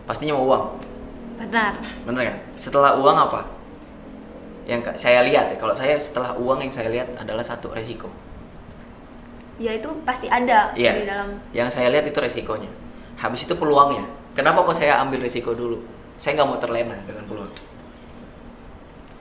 [0.06, 0.64] Pastinya mau uang,
[1.42, 1.74] Benar.
[2.06, 2.38] bener kan?
[2.54, 3.42] Setelah uang apa?
[4.70, 8.06] Yang saya lihat ya, kalau saya setelah uang yang saya lihat adalah satu resiko.
[9.56, 10.92] Ya itu pasti ada Iya.
[10.94, 11.28] di dalam.
[11.50, 12.68] Yang saya lihat itu resikonya.
[13.16, 14.04] Habis itu peluangnya.
[14.32, 15.80] Kenapa kok saya ambil resiko dulu?
[16.16, 17.48] Saya nggak mau terlena dengan peluang.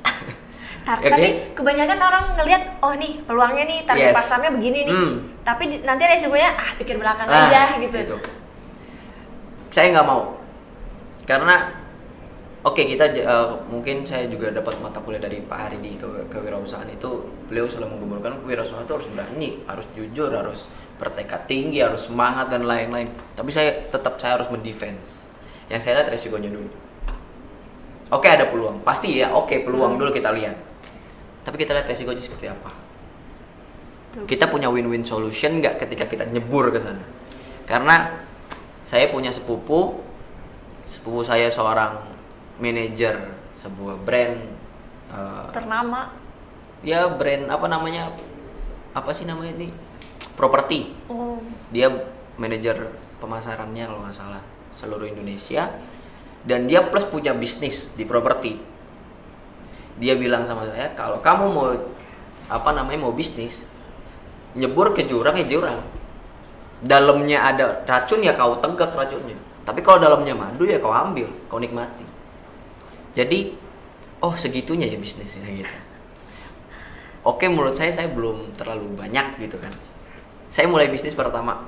[0.86, 1.10] Tar- Oke.
[1.10, 4.16] Tapi kebanyakan orang ngelihat oh nih peluangnya nih target Yes.
[4.16, 4.94] pasarnya begini nih.
[4.94, 5.16] Hmm.
[5.42, 7.96] Tapi di- nanti resikonya ah pikir belakang Ah, aja gitu.
[7.96, 8.18] itu.
[9.72, 10.40] Saya nggak mau,
[11.24, 11.68] karena
[12.66, 16.10] oke kita j- eh, mungkin saya juga dapat mata kuliah dari Pak Hari di ke
[16.34, 20.66] kewirausahaan itu beliau selalu menggemburkan kewirausahaan itu harus berani, harus jujur, harus
[20.98, 23.08] bertekad tinggi, harus semangat dan lain-lain.
[23.38, 25.30] Tapi saya tetap saya harus mendefense.
[25.70, 26.70] Yang saya lihat resikonya dulu.
[28.10, 29.30] Oke ada peluang, pasti ya.
[29.34, 30.58] Oke peluang dulu kita lihat.
[31.46, 32.74] Tapi kita lihat resikonya seperti apa
[34.16, 34.26] Tuh.
[34.26, 37.04] kita punya win-win solution nggak ketika kita nyebur ke sana
[37.68, 38.24] karena
[38.88, 40.00] saya punya sepupu
[40.88, 42.15] sepupu saya seorang
[42.60, 44.36] manajer sebuah brand
[45.12, 46.12] eh, Ternama.
[46.84, 48.12] ya brand apa namanya
[48.96, 49.70] apa sih namanya ini?
[50.40, 50.92] Properti.
[51.12, 51.40] Oh.
[51.72, 51.92] dia
[52.40, 55.72] manajer pemasarannya kalau nggak salah seluruh Indonesia.
[56.46, 58.56] Dan dia plus punya bisnis di properti.
[59.98, 61.74] Dia bilang sama saya kalau kamu mau
[62.46, 63.66] apa namanya mau bisnis
[64.54, 65.82] nyebur ke jurang ya jurang.
[66.86, 69.36] Dalamnya ada racun ya kau tegak racunnya.
[69.66, 72.05] Tapi kalau dalamnya madu ya kau ambil kau nikmati
[73.16, 73.56] jadi
[74.20, 75.78] oh segitunya ya bisnisnya gitu.
[77.26, 79.72] Oke menurut saya saya belum terlalu banyak gitu kan.
[80.52, 81.64] Saya mulai bisnis pertama.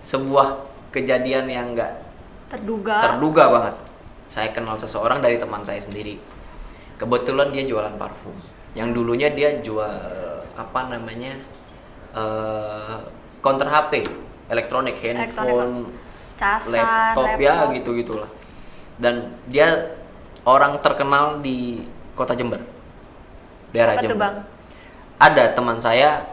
[0.00, 2.06] Sebuah kejadian yang enggak
[2.48, 3.02] Terduga.
[3.02, 3.74] terduga banget.
[4.30, 6.16] Saya kenal seseorang dari teman saya sendiri.
[6.96, 8.38] Kebetulan dia jualan parfum.
[8.72, 9.92] Yang dulunya dia jual
[10.56, 11.36] apa namanya
[12.12, 12.96] eh
[13.42, 14.04] counter HP
[14.52, 15.88] elektronik handphone
[16.36, 16.82] Casan,
[17.16, 18.30] laptop, ya gitu gitulah
[18.98, 19.96] dan dia
[20.48, 21.82] orang terkenal di
[22.18, 22.60] kota Jember.
[23.72, 24.26] Daerah Siapa tuh, Jember.
[24.26, 24.36] Bang?
[25.22, 26.26] ada teman saya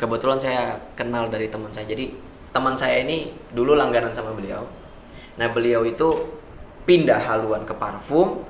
[0.00, 1.84] kebetulan saya kenal dari teman saya.
[1.84, 2.16] Jadi
[2.48, 4.64] teman saya ini dulu langganan sama beliau.
[5.36, 6.32] Nah beliau itu
[6.88, 8.40] pindah haluan ke parfum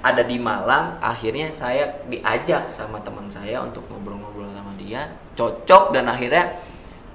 [0.00, 0.96] ada di Malang.
[1.04, 5.12] Akhirnya saya diajak sama teman saya untuk ngobrol-ngobrol sama dia.
[5.36, 6.48] Cocok dan akhirnya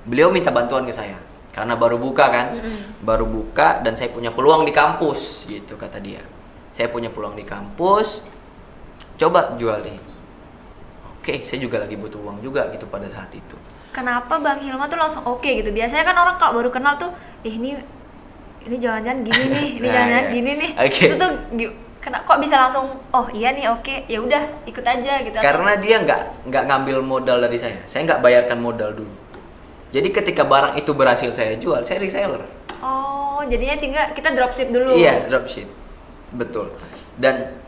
[0.05, 1.17] beliau minta bantuan ke saya.
[1.53, 2.47] Karena baru buka kan?
[3.01, 6.21] Baru buka dan saya punya peluang di kampus gitu kata dia
[6.73, 8.25] saya punya peluang di kampus
[9.17, 9.97] coba jualin
[11.21, 13.55] oke saya juga lagi butuh uang juga gitu pada saat itu
[13.93, 15.69] Kenapa Bang Hilman tuh langsung oke gitu?
[15.69, 17.13] Biasanya kan orang kalau baru kenal tuh,
[17.45, 17.77] eh ini
[18.65, 20.33] ini jangan-jangan gini nih, ini Nah, jangan-jangan iya.
[20.33, 20.71] gini nih.
[20.81, 21.03] Oke.
[21.05, 21.31] Itu tuh
[22.01, 25.37] kena kok bisa langsung oh iya nih oke, ya udah ikut aja gitu.
[25.39, 29.07] karena dia nggak nggak ngambil modal dari saya saya nggak bayarkan modal dulu
[29.87, 32.43] jadi ketika barang itu berhasil saya jual saya reseller
[32.83, 34.99] Oh, jadinya tinggal kita dropship dulu.
[34.99, 35.71] Iya, dropship.
[36.33, 36.73] Betul.
[37.17, 37.61] Dan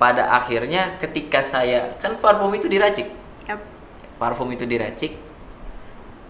[0.00, 3.06] pada akhirnya ketika saya kan parfum itu diracik.
[3.46, 3.60] Yap.
[4.16, 5.12] Parfum itu diracik.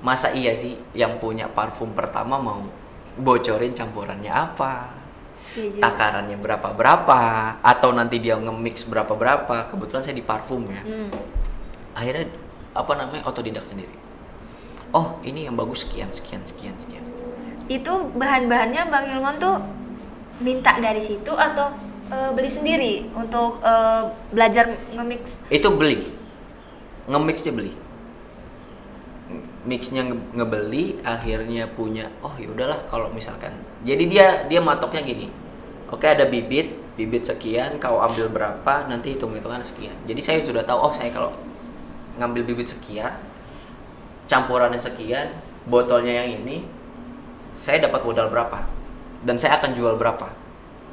[0.01, 2.67] Masa iya sih yang punya parfum pertama mau
[3.15, 4.91] bocorin campurannya apa?
[5.55, 5.83] Juga.
[5.83, 7.23] Takarannya berapa-berapa
[7.63, 9.71] atau nanti dia nge-mix berapa-berapa.
[9.71, 10.83] Kebetulan saya di parfum ya.
[10.83, 11.11] Hmm.
[11.95, 12.27] Akhirnya
[12.75, 13.93] apa namanya otodidak sendiri.
[14.91, 17.03] Oh, ini yang bagus sekian sekian sekian sekian.
[17.71, 19.63] Itu bahan-bahannya Bang Hilman tuh
[20.41, 21.73] minta dari situ atau
[22.11, 25.47] eh, beli sendiri untuk eh, belajar nge-mix?
[25.53, 26.09] itu beli.
[27.09, 27.73] Nge-mixnya beli.
[29.61, 33.53] Mixnya nge- ngebeli akhirnya punya oh ya udahlah kalau misalkan.
[33.85, 35.29] Jadi dia dia matoknya gini.
[35.93, 39.95] Oke ada bibit bibit sekian kau ambil berapa nanti hitung hitungan sekian.
[40.09, 41.33] Jadi saya sudah tahu oh saya kalau
[42.21, 43.13] ngambil bibit sekian
[44.31, 45.35] campurannya sekian
[45.67, 46.63] botolnya yang ini
[47.59, 48.63] saya dapat modal berapa
[49.23, 50.29] dan saya akan jual berapa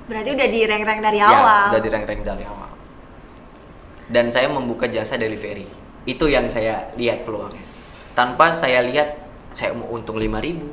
[0.08, 1.76] Berarti udah di rank-rank dari Ya, awal.
[1.76, 2.72] udah di rank-rank dari awal.
[4.08, 5.68] Dan saya membuka jasa delivery.
[6.08, 7.60] Itu yang saya lihat peluangnya.
[8.16, 9.20] Tanpa saya lihat
[9.52, 10.63] saya mau untung 5000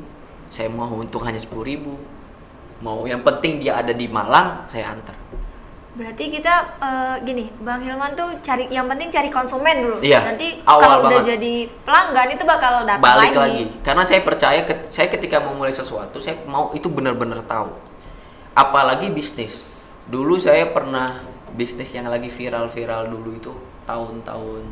[0.55, 1.83] saya mau untung hanya 10000
[2.79, 5.19] Mau yang penting dia ada di Malang, saya antar.
[5.95, 10.03] Berarti kita eh, gini, Bang Hilman tuh cari yang penting cari konsumen dulu.
[10.03, 11.55] Iya, Nanti awal kalau udah jadi
[11.87, 13.39] pelanggan itu bakal datang Balik lagi.
[13.39, 13.65] lagi.
[13.81, 17.71] Karena saya percaya ke- saya ketika mau mulai sesuatu, saya mau itu benar-benar tahu.
[18.53, 19.63] Apalagi bisnis.
[20.05, 21.23] Dulu saya pernah
[21.55, 23.55] bisnis yang lagi viral-viral dulu itu
[23.87, 24.67] tahun-tahun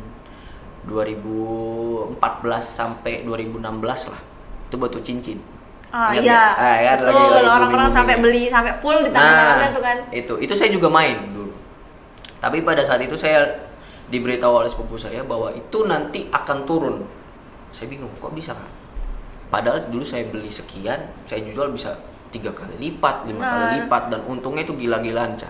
[0.83, 2.19] 2014
[2.59, 4.19] sampai 2016 lah.
[4.67, 5.39] Itu batu cincin.
[5.93, 6.33] Ah Ingat iya.
[6.33, 6.53] nggak?
[6.57, 9.97] Ah, ya, Betul, lagi- lagi orang-orang sampai beli sampai full di tangan-tangannya tuh kan.
[10.09, 11.53] itu itu saya juga main dulu
[12.39, 13.45] tapi pada saat itu saya
[14.05, 16.95] diberitahu oleh sepupu saya bahwa itu nanti akan turun
[17.69, 18.71] saya bingung kok bisa kak
[19.47, 21.93] padahal dulu saya beli sekian saya jual bisa
[22.27, 23.73] tiga kali lipat lima kali Nah.
[23.79, 25.45] lipat dan untungnya itu gila-gilaan Ca.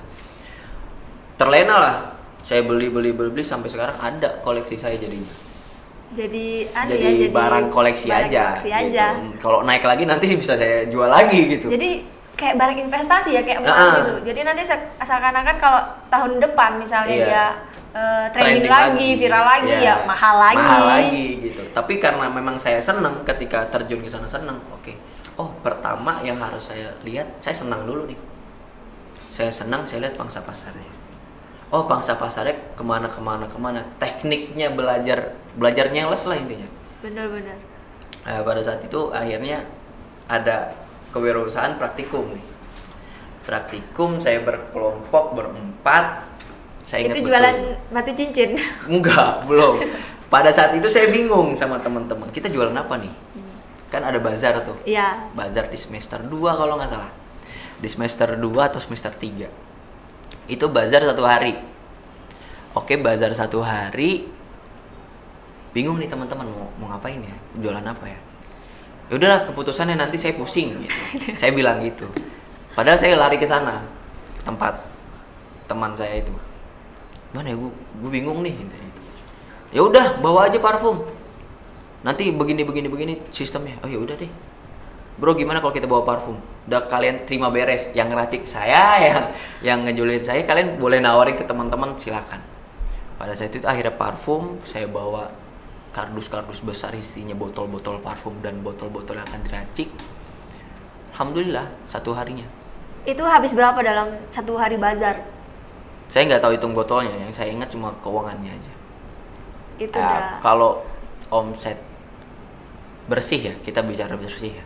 [1.36, 1.96] terlena lah
[2.42, 5.32] saya beli beli beli beli sampai sekarang ada koleksi saya jadinya
[6.14, 8.82] Jadi anu jadi, ya jadi barang koleksi barang aja koleksi gitu.
[8.86, 9.06] aja.
[9.38, 11.90] kalau naik lagi nanti bisa saya jual lagi gitu Jadi
[12.34, 13.94] kayak barang investasi ya kayak emas Ah.
[14.00, 14.14] gitu.
[14.30, 17.26] Jadi nanti se- seakan-akan kalau tahun depan misalnya Iya.
[17.26, 17.46] dia
[17.94, 19.86] eh, trending, lagi, viral lagi Iya.
[19.86, 20.58] ya mahal lagi.
[20.60, 24.94] mahal lagi gitu tapi karena memang saya senang ketika terjun ke sana senang oke
[25.36, 28.18] oh pertama yang harus saya lihat saya senang dulu nih
[29.30, 30.90] saya senang saya lihat pangsa pasarnya
[31.74, 36.70] oh pangsa pasarnya ke mana ke mana ke mana tekniknya belajar belajarnya les lah intinya
[37.04, 37.60] Bener-bener.
[38.24, 39.68] Nah, pada saat itu akhirnya
[40.32, 40.72] ada
[41.12, 42.46] kewirausahaan praktikum nih
[43.44, 46.34] praktikum saya berkelompok berempat
[46.88, 47.30] saya ingat Itu betul.
[47.32, 47.58] jualan
[47.96, 48.50] batu cincin.
[48.94, 49.76] Enggak, belum.
[50.28, 52.28] Pada saat itu saya bingung sama teman-teman.
[52.34, 53.14] Kita jualan apa nih?
[53.88, 54.78] Kan ada bazar tuh.
[54.84, 55.32] Iya.
[55.38, 57.12] Bazar di semester 2 kalau nggak salah.
[57.80, 59.73] Di semester 2 atau semester 3.
[60.48, 61.56] Itu bazar satu hari.
[62.74, 64.28] Oke, bazar satu hari.
[65.74, 67.36] Bingung nih teman-teman mau, mau ngapain ya?
[67.58, 68.20] Jualan apa ya?
[69.10, 70.98] Ya udahlah, keputusannya nanti saya pusing gitu.
[71.42, 72.06] saya bilang gitu.
[72.74, 73.84] Padahal saya lari ke sana.
[74.44, 74.94] Tempat
[75.68, 76.34] teman saya itu
[77.34, 78.76] mana ya gue gue bingung nih gitu.
[79.74, 81.02] ya udah bawa aja parfum
[82.06, 84.30] nanti begini begini begini sistemnya oh ya udah deh
[85.18, 86.38] bro gimana kalau kita bawa parfum?
[86.66, 87.92] Udah kalian terima beres.
[87.94, 89.22] Yang ngeracik saya yang
[89.62, 92.42] yang ngejulin saya kalian boleh nawarin ke teman-teman silakan.
[93.20, 95.30] Pada saat itu akhirnya parfum saya bawa
[95.94, 99.88] kardus-kardus besar isinya botol-botol parfum dan botol-botol yang akan diracik.
[101.14, 102.46] Alhamdulillah satu harinya.
[103.06, 105.20] Itu habis berapa dalam satu hari bazar?
[106.04, 107.14] saya nggak tahu hitung botolnya.
[107.26, 108.74] Yang saya ingat cuma keuangannya aja.
[109.82, 110.38] Itu Ya, udah.
[110.46, 110.72] kalau
[111.34, 111.82] omset
[113.10, 114.64] bersih ya kita bicara bersih ya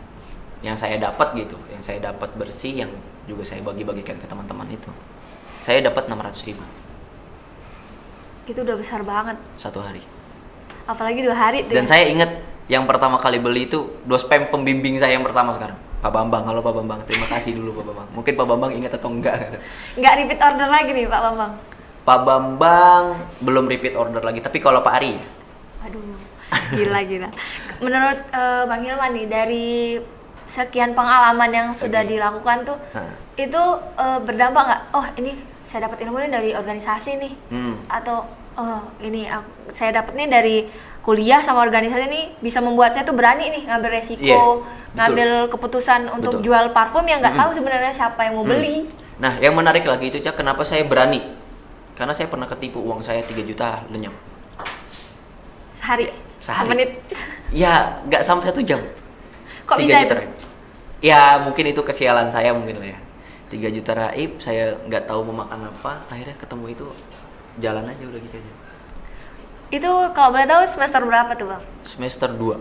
[0.65, 2.91] yang saya dapat gitu yang saya dapat bersih yang
[3.29, 4.89] juga saya bagi-bagikan ke teman-teman itu
[5.61, 6.63] saya dapat 600 ribu
[8.47, 9.35] itu udah besar banget.
[9.59, 9.99] satu hari
[10.87, 11.75] Apalagi dua hari tuh.
[11.75, 11.89] dan ya.
[11.91, 12.31] saya ingat
[12.71, 16.63] yang pertama kali beli itu dos spam pembimbing saya yang pertama sekarang Pak Bambang halo
[16.63, 19.35] Pak Bambang terima kasih dulu Pak Bambang mungkin Pak Bambang ingat atau enggak
[19.99, 21.51] nggak repeat order lagi nih Pak Bambang.
[22.07, 23.03] Pak Bambang
[23.43, 25.25] belum repeat order lagi tapi kalau Pak Ari ya
[25.87, 26.03] Aduh,
[26.71, 27.29] gila gila.
[27.79, 29.67] Menurut eh, Bang Hilman nih dari
[30.47, 32.09] sekian pengalaman yang sudah Oke.
[32.09, 32.77] dilakukan tuh,
[33.35, 33.61] itu
[33.93, 34.81] eh, berdampak nggak?
[34.91, 37.75] Oh ini saya dapat ilmu ini dari organisasi nih, Hmm.
[37.85, 38.23] atau
[38.55, 40.57] oh ini aku- saya dapat nih dari
[41.03, 44.95] kuliah sama organisasi nih bisa membuat saya tuh berani nih ngambil resiko, Iya, betul.
[44.95, 46.45] ngambil keputusan untuk Betul.
[46.47, 47.43] jual parfum yang nggak Mm-mm.
[47.45, 48.51] tahu sebenarnya siapa yang mau Hmm.
[48.51, 48.77] beli.
[49.17, 51.23] Nah, yang menarik lagi itu, Cak, kenapa saya berani?
[51.93, 54.13] Karena saya pernah ketipu uang saya 3 juta lenyap.
[55.73, 56.59] Sehari, Sehari.
[56.59, 56.89] semenit.
[57.49, 58.81] Ya, nggak sampai satu jam.
[59.67, 60.15] Kok 3 bisa juta itu?
[60.15, 60.31] raib.
[60.97, 62.99] Ya, mungkin itu kesialan saya mungkin lah ya.
[63.47, 66.87] 3 juta raib, saya nggak tahu mau makan apa, akhirnya ketemu itu
[67.59, 68.51] jalan aja udah gitu aja.
[69.67, 71.61] Itu kalau boleh tahu semester berapa tuh bang?
[71.83, 72.59] Semester 2.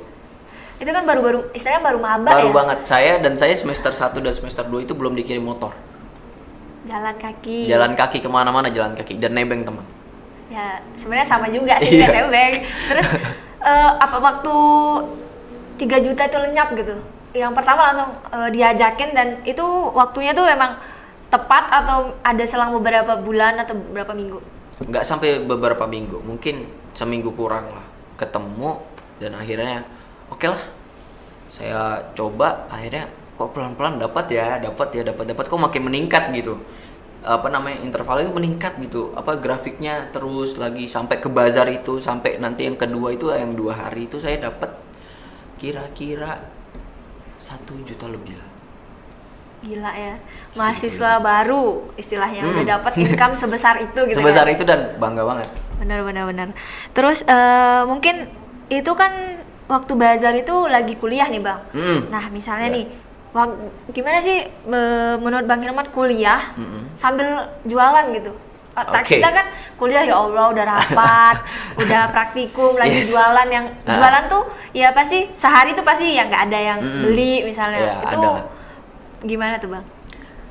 [0.76, 2.54] Itu kan baru-baru, istilahnya baru maba Baru ya?
[2.54, 5.72] banget saya dan saya semester 1 dan semester 2 itu belum dikirim motor.
[6.84, 7.66] Jalan kaki.
[7.66, 9.82] Jalan kaki ke mana-mana jalan kaki dan nebeng teman.
[10.46, 12.06] Ya sebenarnya sama juga sih Iya.
[12.12, 12.54] nebeng.
[12.62, 13.08] Terus
[13.58, 14.54] eh, apa waktu
[15.76, 16.96] 3 juta itu lenyap gitu?
[17.36, 20.80] Yang pertama langsung eh, diajakin dan itu waktunya tuh emang
[21.28, 24.40] tepat atau ada selang beberapa bulan atau beberapa minggu?
[24.76, 27.86] nggak sampai beberapa minggu mungkin seminggu kurang lah.
[28.20, 28.80] Ketemu
[29.20, 29.84] dan akhirnya
[30.28, 30.62] oke lah
[31.48, 32.68] saya coba.
[32.68, 33.08] Akhirnya
[33.40, 34.60] kok pelan-pelan dapat ya?
[34.60, 35.44] Dapat ya dapat dapat.
[35.48, 36.60] Kok makin meningkat gitu.
[37.24, 39.16] Apa namanya interval itu meningkat gitu.
[39.16, 43.72] Apa grafiknya terus lagi sampai ke bazar itu sampai nanti yang kedua itu yang dua
[43.72, 44.76] hari itu saya dapat
[45.56, 46.40] kira-kira
[47.38, 48.48] satu juta lebih lah
[49.58, 50.14] Gila ya.
[50.52, 51.64] Mahasiswa baru
[51.94, 52.52] istilahnya Hmm.
[52.52, 54.52] udah dapat income sebesar itu gitu sebesar kan.
[54.52, 56.48] itu dan bangga banget Benar benar benar.
[56.90, 58.28] Terus eh, mungkin
[58.66, 59.12] itu kan
[59.66, 61.60] waktu bazar itu lagi kuliah nih, Bang.
[61.70, 62.08] Mm.
[62.08, 62.74] Nah, misalnya Ya.
[62.74, 62.84] nih
[63.30, 63.58] wak-
[63.90, 66.94] gimana sih me- menurut Bang Hilman kuliah Mm-mm.
[66.94, 67.26] sambil
[67.62, 68.32] jualan gitu?
[68.76, 69.16] Oke.
[69.16, 71.36] Kita kan kuliah ya Allah udah rapat,
[71.82, 73.08] udah praktikum, lagi Yes.
[73.08, 73.96] jualan yang Ah.
[73.96, 77.02] jualan tuh ya pasti sehari tuh pasti ya nggak ada yang Mm-mm.
[77.02, 77.80] beli misalnya.
[77.80, 78.44] Ya, itu ada lah.
[79.22, 79.84] gimana tuh, Bang?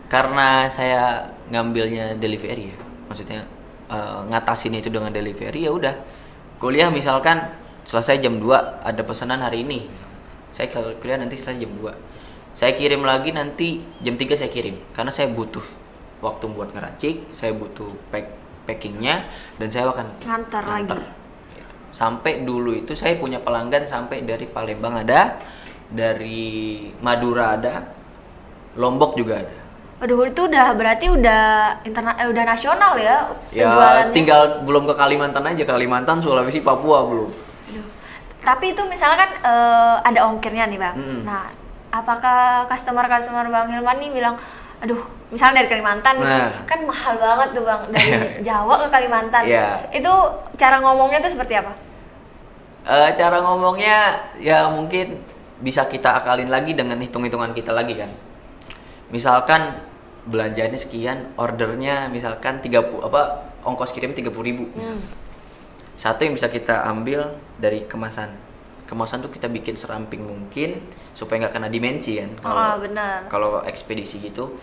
[0.06, 1.18] karena saya
[1.50, 3.42] ngambilnya delivery ya maksudnya
[3.88, 5.98] eh, ngatasin itu dengan delivery ya udah
[6.58, 7.42] kuliah misalkan
[7.84, 9.90] selesai jam 2 ada pesanan hari ini
[10.50, 11.90] saya kalau kuliah nanti selesai jam 2
[12.54, 15.66] saya kirim lagi nanti jam 3 saya kirim karena saya butuh
[16.24, 18.26] waktu buat ngeracik saya butuh pack
[18.66, 19.26] packingnya
[19.62, 20.98] dan saya akan Ngantar lagi.
[21.96, 25.40] Sampai dulu itu saya punya pelanggan sampai dari Palembang ada
[25.88, 27.88] dari Madura ada
[28.76, 29.58] Lombok juga ada
[29.96, 31.44] Aduh, itu udah berarti udah
[31.88, 34.12] interna eh, udah nasional ya Ya penjualannya.
[34.12, 37.32] tinggal belum ke Kalimantan aja, Kalimantan, Sulawesi, Papua belum.
[37.32, 37.88] Aduh.
[38.44, 40.96] Tapi itu misalkan eh, ada ongkirnya nih bang.
[41.00, 41.22] Mm-mm.
[41.24, 41.48] Nah,
[41.96, 44.36] apakah customer customer bang Hilman nih bilang,
[44.86, 45.02] aduh,
[45.34, 46.52] misalnya dari Kalimantan nih, Nah.
[46.70, 48.10] kan mahal banget tuh bang dari
[48.48, 49.44] Jawa ke Kalimantan.
[49.50, 49.90] Iya.
[49.90, 50.14] Itu
[50.54, 51.74] cara ngomongnya tuh seperti apa?
[52.86, 55.18] Eh, cara ngomongnya ya mungkin
[55.58, 58.14] bisa kita akalin lagi dengan hitung-hitungan kita lagi kan.
[59.10, 59.82] Misalkan
[60.30, 64.70] belanjanya sekian, ordernya misalkan 30 apa ongkos kirim 30.000 ribu.
[64.78, 65.02] Hmm.
[65.98, 68.45] Satu yang bisa kita ambil dari kemasan.
[68.86, 70.78] Kemasan tuh kita bikin seramping mungkin
[71.18, 72.30] supaya nggak kena dimensi kan.
[72.46, 73.26] Oh, benar.
[73.28, 74.58] kalau ekspedisi gitu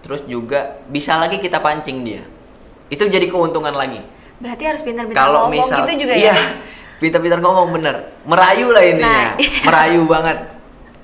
[0.00, 2.24] terus juga bisa lagi kita pancing dia
[2.88, 4.00] itu jadi keuntungan lagi
[4.40, 6.46] Berarti harus pintar-pintar kalau ngomong misal gitu juga iya ya?
[6.96, 9.60] pintar-pintar ngomong bener merayu lah intinya Nah, iya.
[9.62, 10.38] merayu banget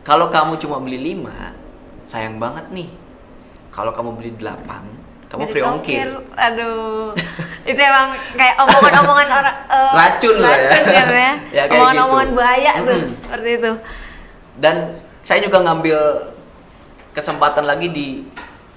[0.00, 2.88] kalau kamu cuma beli 5 sayang banget nih
[3.68, 6.08] kalau kamu beli 8 kamu free ongkir
[6.38, 7.10] Aduh,
[7.66, 10.68] itu emang kayak omongan-omongan orang eh, Racun lah ya.
[10.70, 11.04] kan ya.
[11.56, 12.36] Ya, kayak Omongan-omongan gitu.
[12.38, 13.18] buaya tuh, Mm-mm.
[13.18, 13.72] seperti itu.
[14.56, 14.76] dan
[15.26, 15.98] saya juga ngambil
[17.12, 18.08] kesempatan lagi di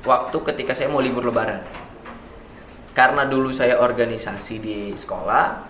[0.04, 1.62] waktu ketika saya mau libur lebaran
[2.98, 5.70] karena dulu saya organisasi di sekolah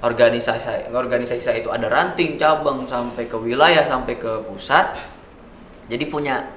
[0.00, 4.96] organisasi organisasi saya itu ada ranting cabang sampai ke wilayah sampai ke pusat
[5.92, 6.48] jadi punya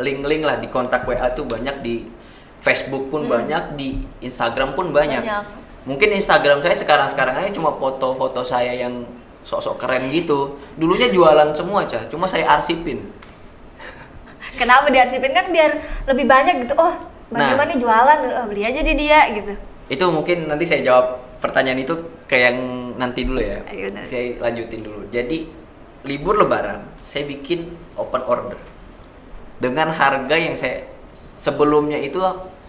[0.00, 2.15] link-link lah di kontak WA tuh banyak di
[2.58, 5.22] Facebook pun banyak di Instagram pun banyak.
[5.22, 5.44] Banyak.
[5.86, 9.06] mungkin Instagram saya sekarang-sekarang aja cuma foto-foto saya yang
[9.42, 13.06] sok-sok keren gitu dulunya jualan semua cah cuma saya arsipin
[14.58, 16.74] Kenapa diarsipin kan biar lebih banyak gitu.
[16.74, 16.94] Oh,
[17.26, 17.42] Nah.
[17.42, 18.18] bagaimana nih jualan?
[18.38, 19.50] Oh, beli aja di dia gitu.
[19.86, 21.06] itu mungkin nanti saya jawab
[21.38, 21.94] pertanyaan itu
[22.26, 22.58] ke yang
[22.94, 24.06] nanti dulu ya Ayo, nanti.
[24.10, 25.46] saya lanjutin dulu jadi
[26.02, 28.58] libur lebaran saya bikin open order
[29.58, 30.86] dengan harga yang saya
[31.46, 32.18] sebelumnya itu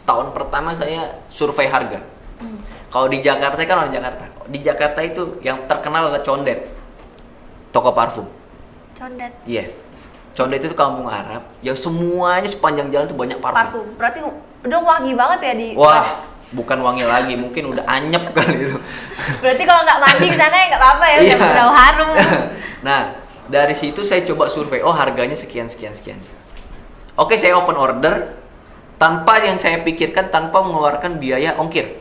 [0.04, 2.06] tahun pertama saya survei harga
[2.38, 2.62] Hmm.
[2.88, 6.70] kalau di Jakarta kan orang Jakarta di Jakarta itu yang terkenal adalah condet
[7.72, 8.30] toko parfum
[8.94, 9.34] Condet.
[9.44, 9.66] iya
[10.34, 13.86] condet itu kampung Arab yang semuanya sepanjang jalan tuh banyak parfum, Parfum.
[13.98, 14.20] Berarti
[14.70, 16.06] udah wangi banget ya di wah
[16.54, 18.78] bukan wangi lagi mungkin udah anyep kali itu
[19.42, 21.38] Berarti kalau nggak mandi ke sana ya nggak apa-apa ya, udah Iya.
[21.42, 22.10] udah harum.
[22.88, 23.02] nah,
[23.50, 26.22] dari situ saya coba survei, oh harganya sekian sekian sekian.
[27.18, 28.30] Oke, saya open order
[28.98, 31.98] tanpa yang saya pikirkan tanpa mengeluarkan biaya ongkir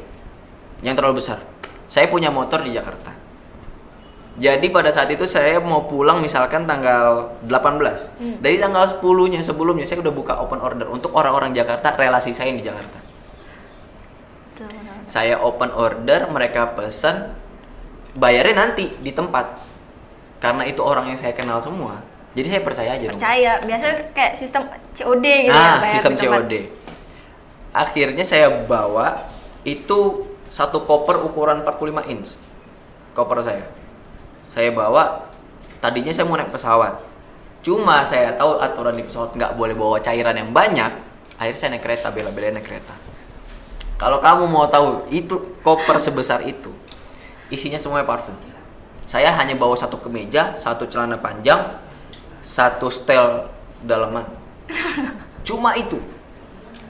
[0.80, 1.44] yang terlalu besar.
[1.86, 3.14] Saya punya motor di Jakarta.
[4.36, 8.20] Jadi pada saat itu saya mau pulang misalkan tanggal 18.
[8.20, 8.36] Hmm.
[8.44, 12.60] Dari tanggal 10-nya sebelumnya saya udah buka open order untuk orang-orang Jakarta, relasi saya di
[12.60, 13.00] Jakarta.
[14.60, 14.68] Tuh.
[15.08, 17.32] Saya open order, mereka pesan,
[18.12, 19.64] bayarnya nanti di tempat.
[20.36, 22.04] Karena itu orang yang saya kenal semua.
[22.36, 23.16] Jadi saya percaya aja dong.
[23.16, 26.40] Percaya, biasa kayak sistem COD gitu ya, Nah, bayar sistem di tempat.
[26.44, 26.54] COD.
[27.76, 29.20] Akhirnya saya bawa
[29.68, 32.40] itu satu koper ukuran 45 inch.
[33.12, 33.68] Koper saya.
[34.48, 35.28] Saya bawa
[35.84, 36.96] tadinya saya mau naik pesawat.
[37.60, 40.88] Cuma saya tahu aturan di pesawat nggak boleh bawa cairan yang banyak.
[41.36, 42.96] Akhirnya saya naik kereta, bela-belain naik kereta.
[44.00, 46.72] Kalau kamu mau tahu itu koper sebesar itu,
[47.52, 48.32] isinya semuanya parfum.
[49.04, 51.76] Saya hanya bawa satu kemeja, satu celana panjang,
[52.40, 53.52] satu setel
[53.84, 54.24] dalaman.
[55.46, 56.15] Cuma itu.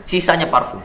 [0.06, 0.80] Sisanya parfum.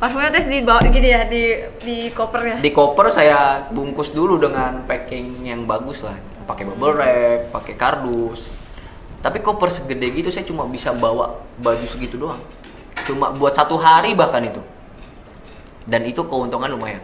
[0.00, 2.58] Parfumnya terus dibawa gini ya di di kopernya.
[2.58, 6.18] Di koper saya bungkus dulu dengan packing yang bagus lah.
[6.44, 8.50] Pakai bubble wrap, pakai kardus.
[9.24, 12.40] Tapi koper segede gitu saya cuma bisa bawa baju segitu doang.
[13.08, 14.60] Cuma buat satu hari bahkan itu.
[15.88, 17.00] Dan itu keuntungan lumayan.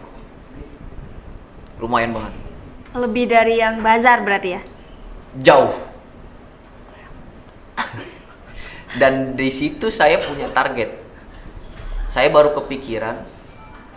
[1.81, 2.33] Lumayan banget.
[2.97, 4.61] Lebih dari yang bazar berarti ya.
[5.41, 5.73] Jauh.
[9.01, 11.01] Dan di situ saya punya target.
[12.11, 13.23] Saya baru kepikiran,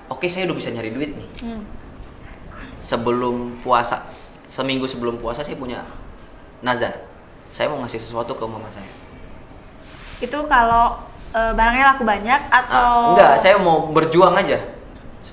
[0.07, 1.30] oke saya udah bisa nyari duit nih.
[1.41, 1.64] Hmm.
[2.78, 4.03] sebelum puasa
[4.43, 5.88] seminggu sebelum puasa saya punya
[6.59, 6.91] nazar
[7.47, 8.84] saya mau ngasih sesuatu ke mama saya
[10.20, 10.99] Itu kalau
[11.32, 14.59] eh, barangnya laku banyak atau Ah, enggak saya mau berjuang aja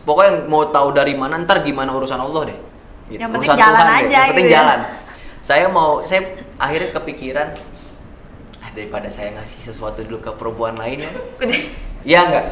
[0.00, 2.58] pokoknya mau tahu dari mana ntar gimana urusan Allah deh
[3.10, 3.18] Gitu.
[3.18, 4.58] Yang penting Urusan jalan Tuhan deh, aja yang penting gitu ya.
[4.62, 4.80] jalan
[5.42, 6.20] saya mau saya
[6.56, 7.48] akhirnya kepikiran
[8.62, 11.10] ah, daripada saya ngasih sesuatu dulu ke perempuan lain ya
[12.00, 12.44] Iya enggak?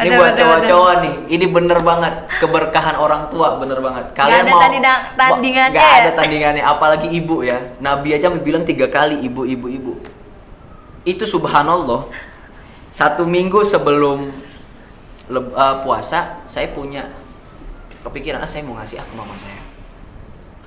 [0.00, 1.14] Ini buat cowok-cowok nih.
[1.36, 4.16] Ini bener banget keberkahan orang tua, bener banget.
[4.16, 6.00] Kalian ada mau tandingan- tandingannya Nggak ya?
[6.00, 7.58] ada tandingannya, apalagi ibu ya.
[7.84, 9.92] Nabi aja bilang tiga kali ibu, ibu, ibu.
[11.04, 12.08] Itu subhanallah.
[12.96, 14.32] Satu minggu sebelum
[15.28, 17.04] eh, puasa, saya punya
[18.00, 19.60] kepikiran, ah, saya mau ngasih ah ke mama saya.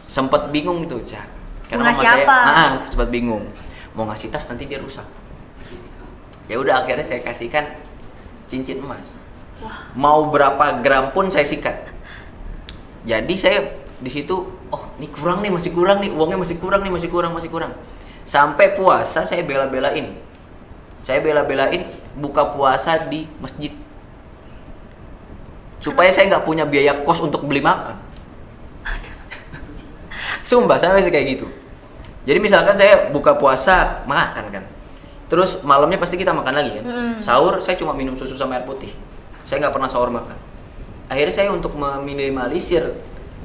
[0.06, 1.26] Sempet bingung tuh, Cah.
[1.74, 2.38] Mau ngasih saya, apa?
[2.46, 3.50] Ah, sempet bingung.
[3.98, 5.04] Mau ngasih tas nanti dia rusak.
[6.48, 7.87] Ya udah akhirnya saya kasihkan
[8.48, 9.20] cincin emas.
[9.94, 11.92] Mau berapa gram pun saya sikat.
[13.08, 13.60] Jadi saya
[13.98, 14.36] di situ,
[14.70, 17.72] oh ini kurang nih, masih kurang nih, uangnya masih kurang nih, masih kurang, masih kurang.
[18.28, 20.20] Sampai puasa saya bela-belain.
[21.02, 21.88] Saya bela-belain
[22.20, 23.72] buka puasa di masjid.
[25.80, 27.96] Supaya saya nggak punya biaya kos untuk beli makan.
[30.48, 31.48] Sumpah, saya masih kayak gitu.
[32.28, 34.64] Jadi misalkan saya buka puasa makan kan.
[35.28, 36.84] Terus malamnya pasti kita makan lagi kan.
[36.88, 37.14] Mm.
[37.20, 38.92] Sahur saya cuma minum susu sama air putih.
[39.44, 40.36] Saya nggak pernah sahur makan.
[41.08, 42.84] Akhirnya saya untuk meminimalisir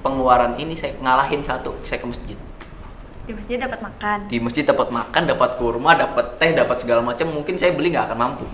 [0.03, 2.39] pengeluaran ini saya ngalahin satu, saya ke masjid.
[3.23, 4.19] di masjid dapat makan.
[4.27, 7.31] Di masjid dapat makan, dapat kurma, dapat teh, dapat segala macam.
[7.31, 8.47] Mungkin saya beli nggak akan mampu.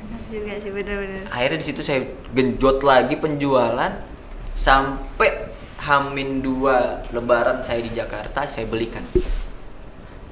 [0.00, 1.28] Benar juga sih benar-benar.
[1.28, 2.00] Akhirnya di situ saya
[2.32, 3.92] genjot lagi penjualan
[4.56, 9.04] sampai Hamin dua Lebaran saya di Jakarta saya belikan.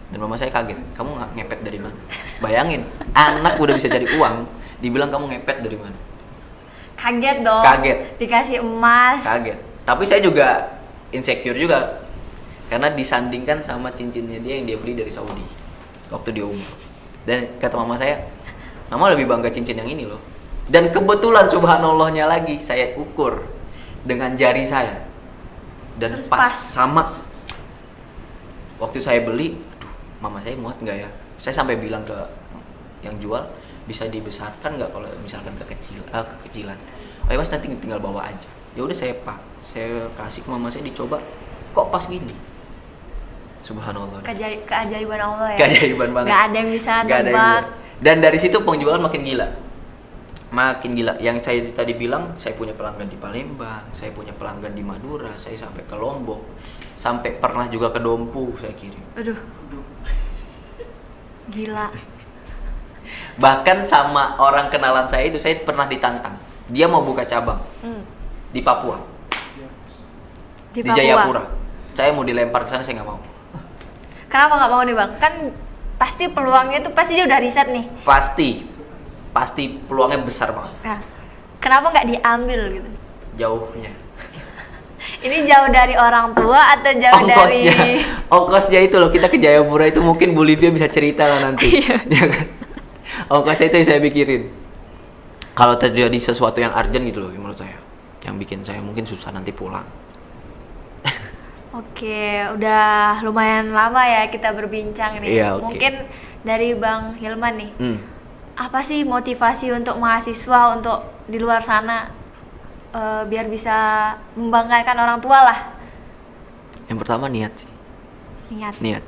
[0.07, 1.96] Dan mama saya kaget, kamu nggak ngepet dari mana?
[2.38, 4.46] Bayangin, anak udah bisa cari uang,
[4.78, 5.98] dibilang kamu ngepet dari mana?
[6.96, 7.62] Kaget dong.
[7.62, 7.98] Kaget.
[8.16, 9.26] Dikasih emas.
[9.26, 9.59] Kaget.
[9.82, 10.78] Tapi saya juga
[11.11, 12.02] insecure juga
[12.66, 15.44] karena disandingkan sama cincinnya dia yang dia beli dari Saudi
[16.11, 16.66] waktu dia umur.
[17.26, 18.26] Dan kata mama saya,
[18.90, 20.18] mama lebih bangga cincin yang ini loh.
[20.66, 23.46] Dan kebetulan subhanallahnya lagi saya ukur
[24.02, 25.07] dengan jari saya
[25.98, 26.54] dan Terus pas, pas.
[26.54, 27.04] sama.
[28.76, 29.57] Waktu saya beli,
[30.26, 31.08] mama saya muat nggak ya?
[31.38, 32.18] Saya sampai bilang ke
[33.06, 33.46] yang jual
[33.86, 36.74] bisa dibesarkan nggak kalau misalkan kekecil, ah, kekecilan.
[37.26, 38.50] Oh ya mas nanti tinggal bawa aja.
[38.74, 39.38] Ya udah saya pak,
[39.70, 41.22] saya kasih ke mama saya dicoba,
[41.70, 42.34] kok pas gini.
[43.62, 44.22] Subhanallah.
[44.22, 45.58] Keajai- keajaiban Allah ya.
[45.58, 46.30] Keajaiban banget.
[46.30, 47.74] Gak ada yang bisa Nggak ada yang bisa.
[47.96, 49.46] Dan dari situ penjualan makin gila.
[50.54, 51.14] Makin gila.
[51.18, 55.58] Yang saya tadi bilang, saya punya pelanggan di Palembang, saya punya pelanggan di Madura, saya
[55.58, 56.38] sampai ke Lombok,
[56.94, 59.02] sampai pernah juga ke Dompu saya kirim.
[59.18, 59.34] Aduh.
[61.47, 61.88] Gila.
[63.36, 66.34] Bahkan sama orang kenalan saya itu saya pernah ditantang.
[66.66, 68.03] Dia mau buka cabang Hmm.
[68.51, 68.99] di Papua,
[70.74, 70.97] Di, di, Papua.
[70.99, 71.42] Jayapura.
[71.94, 73.20] Saya mau dilempar ke sana saya nggak mau.
[74.26, 75.11] Kenapa nggak mau nih bang?
[75.16, 75.32] Kan
[75.97, 77.84] pasti peluangnya tuh pasti dia udah riset nih.
[78.03, 78.66] Pasti,
[79.30, 80.72] pasti peluangnya besar banget.
[80.82, 81.01] Nah,
[81.57, 82.90] kenapa nggak diambil gitu?
[83.38, 83.92] Jauhnya.
[85.26, 87.98] Ini jauh dari orang tua atau jauh ongkosnya dari
[88.36, 91.98] ongkosnya itu loh kita ke Jayapura itu mungkin Bu Livia bisa cerita lah nanti Iya.
[92.06, 92.46] Ya kan?
[93.34, 94.42] ongkosnya itu yang saya pikirin
[95.56, 97.74] kalau terjadi sesuatu yang urgent gitu loh menurut saya
[98.22, 99.86] yang bikin saya mungkin susah nanti pulang
[101.76, 105.28] Oke, udah lumayan lama ya kita berbincang nih.
[105.28, 105.68] Iya, oke.
[105.68, 105.92] Mungkin
[106.40, 107.98] dari Bang Hilman nih, hmm.
[108.56, 112.08] apa sih motivasi untuk mahasiswa untuk di luar sana
[112.97, 113.76] eh, biar bisa
[114.32, 115.59] membanggakan orang tua lah.
[116.88, 117.70] Yang pertama niat sih.
[118.47, 118.74] Niat.
[118.78, 119.05] niat.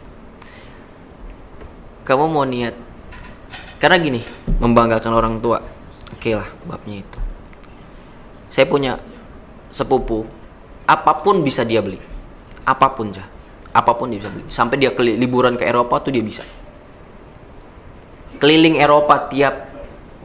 [2.03, 2.75] Kamu mau niat
[3.79, 4.21] karena gini
[4.59, 5.63] membanggakan orang tua.
[6.13, 7.19] Oke lah babnya itu.
[8.51, 8.99] Saya punya
[9.71, 10.27] sepupu
[10.89, 12.01] apa pun bisa dia beli.
[12.67, 13.25] Apa pun ya
[13.71, 14.45] apa pun dia bisa beli.
[14.51, 16.43] Sampai dia liburan ke Eropa tuh dia bisa.
[18.43, 19.68] Keliling Eropa tiap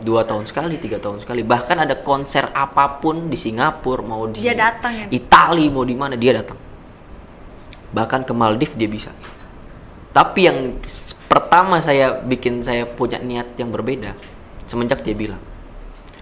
[0.04, 1.42] dua tahun sekali tiga tahun sekali.
[1.42, 5.06] Bahkan ada konser apa pun di Singapura mau di Dia datang ya?
[5.10, 6.60] Itali mau di mana dia datang.
[7.96, 9.16] Bahkan ke Maldives dia bisa.
[10.14, 10.78] Tapi yang
[11.26, 14.14] pertama saya bikin saya punya niat yang berbeda
[14.70, 15.42] semenjak dia bilang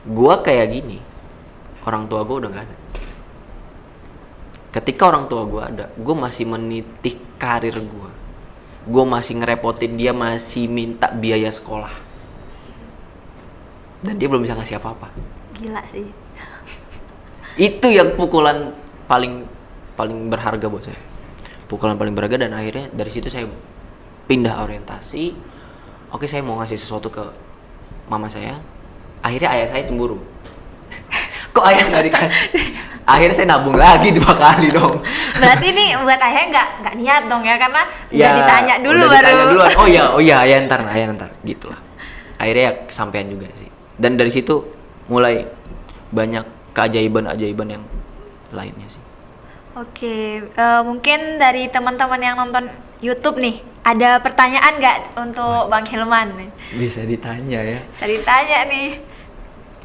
[0.08, 0.98] gua kayak gini
[1.84, 2.78] orang tua gua udah nggak ada.
[4.72, 8.08] Ketika orang tua gua ada gua masih menitik karir gua.
[8.88, 12.11] Gua masih ngerepotin dia masih minta biaya sekolah
[14.02, 15.10] dan dia belum bisa ngasih apa-apa.
[15.54, 16.06] Gila sih.
[17.60, 18.72] itu yang pukulan
[19.06, 19.44] paling
[19.94, 21.00] paling berharga buat saya.
[21.68, 23.46] Pukulan paling berharga dan akhirnya dari situ saya
[24.26, 25.36] pindah orientasi.
[26.12, 27.24] Oke saya mau ngasih sesuatu ke
[28.08, 28.60] mama saya.
[29.22, 30.20] Akhirnya ayah saya cemburu.
[31.56, 32.44] Kok ayah nggak dikasih?
[33.04, 35.04] Akhirnya saya nabung lagi dua kali dong.
[35.36, 37.56] Berarti ini buat ayah nggak nggak niat dong ya?
[37.60, 39.20] Karena udah Ya, ditanya dulu udah baru.
[39.28, 39.72] ditanya duluan.
[39.76, 41.30] oh iya oh iya ayah ntar ayah ntar.
[41.44, 41.80] Gitulah.
[42.40, 43.71] Akhirnya ya kesampaian juga sih
[44.02, 44.66] dan dari situ
[45.06, 45.46] mulai
[46.10, 47.84] banyak keajaiban-ajaiban yang
[48.50, 49.04] lainnya sih.
[49.78, 52.68] Oke, eh, mungkin dari teman-teman yang nonton
[53.00, 56.52] YouTube nih, ada pertanyaan nggak untuk Bang Hilman?
[56.76, 57.80] bisa ditanya ya.
[57.88, 58.90] Bisa ditanya nih.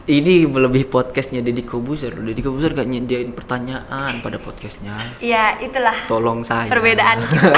[0.06, 2.14] ini lebih podcastnya Deddy Kobuzer.
[2.14, 4.94] Deddy Kobuzer gak nyediain pertanyaan pada podcastnya.
[5.18, 6.70] Ya itulah tolong saya.
[6.70, 7.50] perbedaan kita.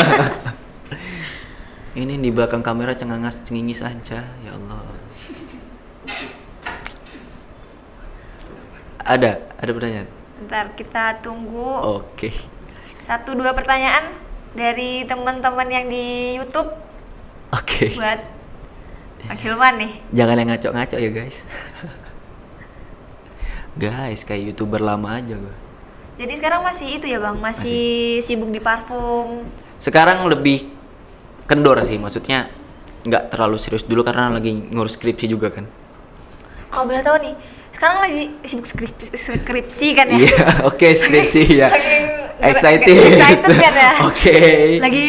[1.92, 4.80] ini di belakang kamera cengangas cengingis aja ya Allah
[9.02, 9.38] ada?
[9.58, 10.08] Ada pertanyaan?
[10.46, 11.98] Ntar kita tunggu.
[11.98, 12.30] Oke.
[12.98, 14.10] Satu dua pertanyaan
[14.54, 16.70] dari teman-teman yang di YouTube.
[17.54, 17.94] Oke.
[17.96, 18.20] Buat
[19.18, 19.92] Bang Hilman nih.
[20.14, 21.36] jangan yang ngaco-ngaco ya guys.
[23.78, 25.54] Guys kayak youtuber lama aja gua.
[26.18, 29.46] Jadi sekarang masih itu ya Bang, masih, sibuk di parfum.
[29.78, 30.66] sekarang lebih
[31.46, 32.50] kendor sih maksudnya
[33.06, 33.86] nggak terlalu serius.
[33.86, 35.62] Dulu karena lagi ngurus skripsi juga kan.
[36.74, 37.34] Kalau boleh tahu nih,
[37.78, 40.18] sekarang lagi sibuk skripsi, skripsi kan ya?
[40.18, 42.04] iya oke skripsi ya Saking
[42.42, 43.92] excited excited kan ya?
[44.10, 44.36] oke
[44.82, 45.06] Lagi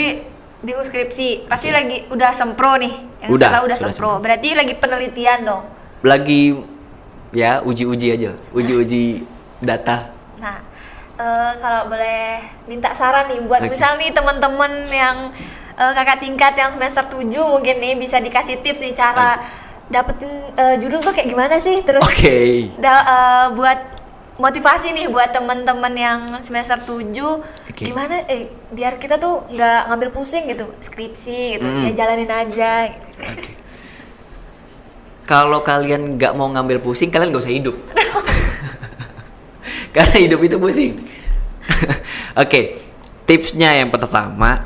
[0.60, 2.92] di skripsi, pasti lagi udah sempro nih.
[3.24, 4.12] Yang Udah, tahu udah sudah sempro.
[4.20, 5.64] Berarti lagi penelitian dong.
[6.04, 6.52] lagi
[7.32, 9.24] ya uji-uji aja uji-uji
[9.60, 10.64] data Nah,
[11.16, 13.76] eh, kalau boleh minta saran nih buat Oke.
[13.76, 15.28] misal nih teman-teman yang
[15.76, 19.40] eh, kakak tingkat yang semester 7 mungkin nih bisa dikasih tips nih cara
[19.90, 22.38] dapetin eh, judul tuh kayak gimana sih terus oke
[22.78, 23.80] da- eh, buat
[24.40, 27.84] motivasi nih buat teman-teman yang semester 7 Oke.
[27.84, 31.84] gimana eh biar kita tuh nggak ngambil pusing gitu skripsi gitu Hmm.
[31.84, 33.08] ya jalanin aja gitu.
[33.20, 33.52] Oke.
[35.28, 37.78] Kalau kalian nggak mau ngambil pusing, kalian gak usah hidup.
[39.94, 41.06] Karena hidup itu pusing.
[42.42, 42.82] Oke,
[43.30, 44.66] tipsnya yang pertama,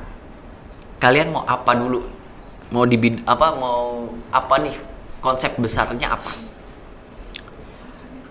[1.04, 2.08] kalian mau apa dulu?
[2.72, 2.96] Mau di
[3.28, 3.52] apa?
[3.60, 4.72] Mau apa nih?
[5.24, 6.36] Konsep besarnya apa?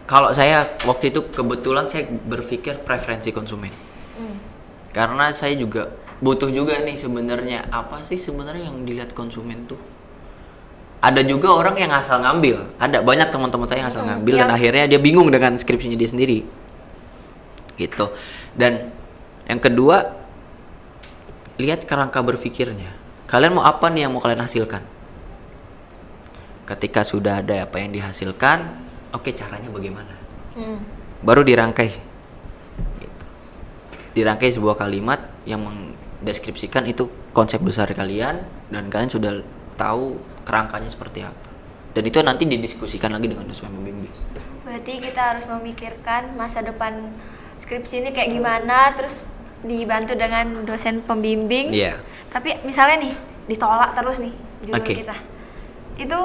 [0.05, 3.73] Kalau saya waktu itu kebetulan saya berpikir preferensi konsumen.
[4.13, 4.37] Hmm.
[4.93, 5.89] Karena saya juga
[6.23, 9.81] butuh juga nih sebenarnya apa sih sebenarnya yang dilihat konsumen tuh
[11.03, 14.51] ada juga orang yang asal ngambil ada banyak teman-teman saya yang asal Mm, ngambil dan
[14.55, 16.47] akhirnya dia bingung dengan skripsinya dia sendiri
[17.75, 18.15] gitu
[18.55, 18.95] dan
[19.51, 20.15] yang kedua
[21.59, 22.95] lihat kerangka berpikirnya
[23.27, 24.87] kalian mau apa nih yang mau kalian hasilkan
[26.73, 28.65] ketika sudah ada apa yang dihasilkan
[29.13, 30.15] oke caranya bagaimana
[30.53, 30.85] Hmm.
[31.25, 31.89] baru dirangkai
[33.01, 33.25] Gitu.
[34.13, 39.33] dirangkai sebuah kalimat yang mendeskripsikan itu konsep besar kalian dan kalian sudah
[39.75, 41.49] tahu kerangkanya seperti apa
[41.93, 44.13] dan itu nanti didiskusikan lagi dengan dosen pembimbing
[44.63, 47.13] Berarti kita harus memikirkan masa depan
[47.59, 49.29] skripsi ini kayak gimana, terus
[49.61, 51.69] dibantu dengan dosen pembimbing.
[51.69, 51.99] Iya.
[52.31, 53.15] Tapi misalnya nih
[53.53, 54.33] ditolak terus nih
[54.65, 54.95] judul Oke.
[55.03, 55.13] kita,
[55.99, 56.21] itu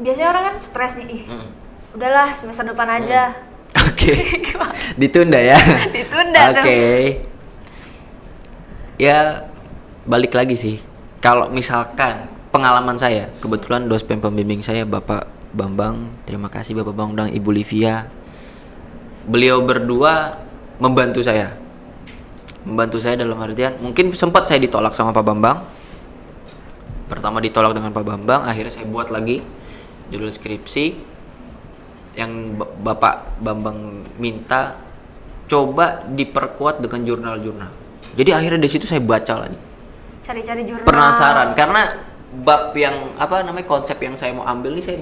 [0.00, 1.48] biasanya orang kan stres nih, ih, Mm.
[1.94, 3.34] udahlah semester depan aja.
[3.86, 4.14] oke.
[4.46, 4.74] Gimana?
[4.98, 5.58] ditunda ya?
[5.96, 6.58] Ditunda oke.
[6.58, 6.68] tuh.
[8.98, 9.46] ya
[10.06, 10.76] balik lagi sih.
[11.18, 16.10] Kalau misalkan pengalaman saya kebetulan dosen pembimbing saya Bapak Bambang.
[16.26, 18.06] Terima kasih Bapak Bambang dan Ibu Livia.
[19.24, 20.36] Beliau berdua
[20.78, 21.56] membantu saya.
[22.64, 25.58] Membantu saya dalam artian mungkin sempat saya ditolak sama Pak Bambang.
[27.08, 29.40] Pertama ditolak dengan Pak Bambang akhirnya saya buat lagi
[30.14, 30.84] judul skripsi
[32.14, 34.78] yang Ba- Bapak Bambang minta
[35.44, 37.70] coba diperkuat dengan jurnal-jurnal
[38.14, 39.58] jadi akhirnya di situ saya baca lagi
[40.24, 40.86] Cari-cari jurnal.
[40.86, 41.82] penasaran karena
[42.34, 44.98] bab yang apa namanya konsep yang saya mau ambil ini saya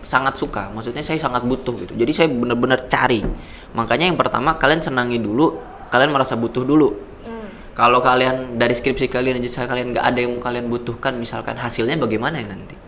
[0.00, 3.26] sangat suka maksudnya saya sangat butuh gitu jadi saya benar-benar cari
[3.74, 5.58] makanya yang pertama kalian senangi dulu
[5.90, 6.94] kalian merasa butuh dulu
[7.26, 7.50] Hmm.
[7.74, 12.38] kalau kalian dari skripsi kalian aja kalian nggak ada yang kalian butuhkan misalkan hasilnya bagaimana
[12.38, 12.78] ya nanti.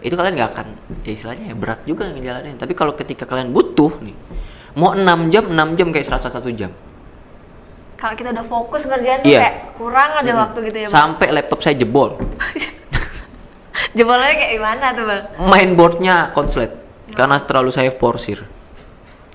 [0.00, 0.66] Itu kalian nggak akan
[1.02, 4.14] ya istilahnya ya berat juga ngejalanin tapi kalau ketika kalian butuh nih
[4.74, 6.70] mau 6 jam 6 jam kayak serasa satu jam
[7.94, 9.40] Kalau kita udah fokus ngerjain tuh Iya.
[9.40, 10.38] kayak kurang aja Mm.
[10.38, 10.94] waktu gitu ya, Bang.
[10.94, 12.14] sampai laptop saya jebol
[13.90, 15.22] Jebolnya kayak gimana tuh, Bang?
[15.40, 16.70] mainboardnya konslet
[17.10, 18.46] karena terlalu saya forsir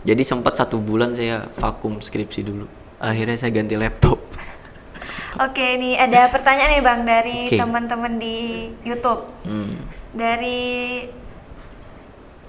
[0.04, 2.64] jadi sempat satu bulan saya vakum skripsi dulu
[2.98, 4.20] akhirnya saya ganti laptop
[5.36, 7.58] Oke, ini ada pertanyaan nih Bang dari Oke.
[7.58, 8.36] teman-teman di
[8.84, 9.26] YouTube.
[9.44, 10.03] hmm.
[10.14, 10.62] Dari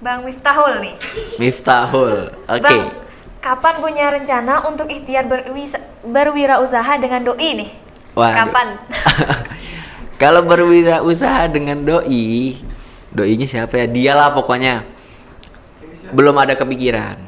[0.05, 0.95] Bang Miftahul nih.
[1.41, 2.93] Miftahul oke Bang,
[3.41, 7.69] kapan punya rencana untuk ikhtiar berwisa- berwirausaha dengan doi nih?
[8.13, 8.35] Waduh.
[8.37, 8.67] Kapan?
[10.21, 12.55] Kalau berwirausaha dengan doi,
[13.11, 13.85] doinya siapa ya?
[13.89, 14.85] Dialah pokoknya.
[16.15, 17.19] Belum ada kepikiran.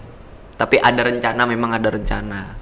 [0.56, 2.56] Tapi ada rencana, memang ada rencana.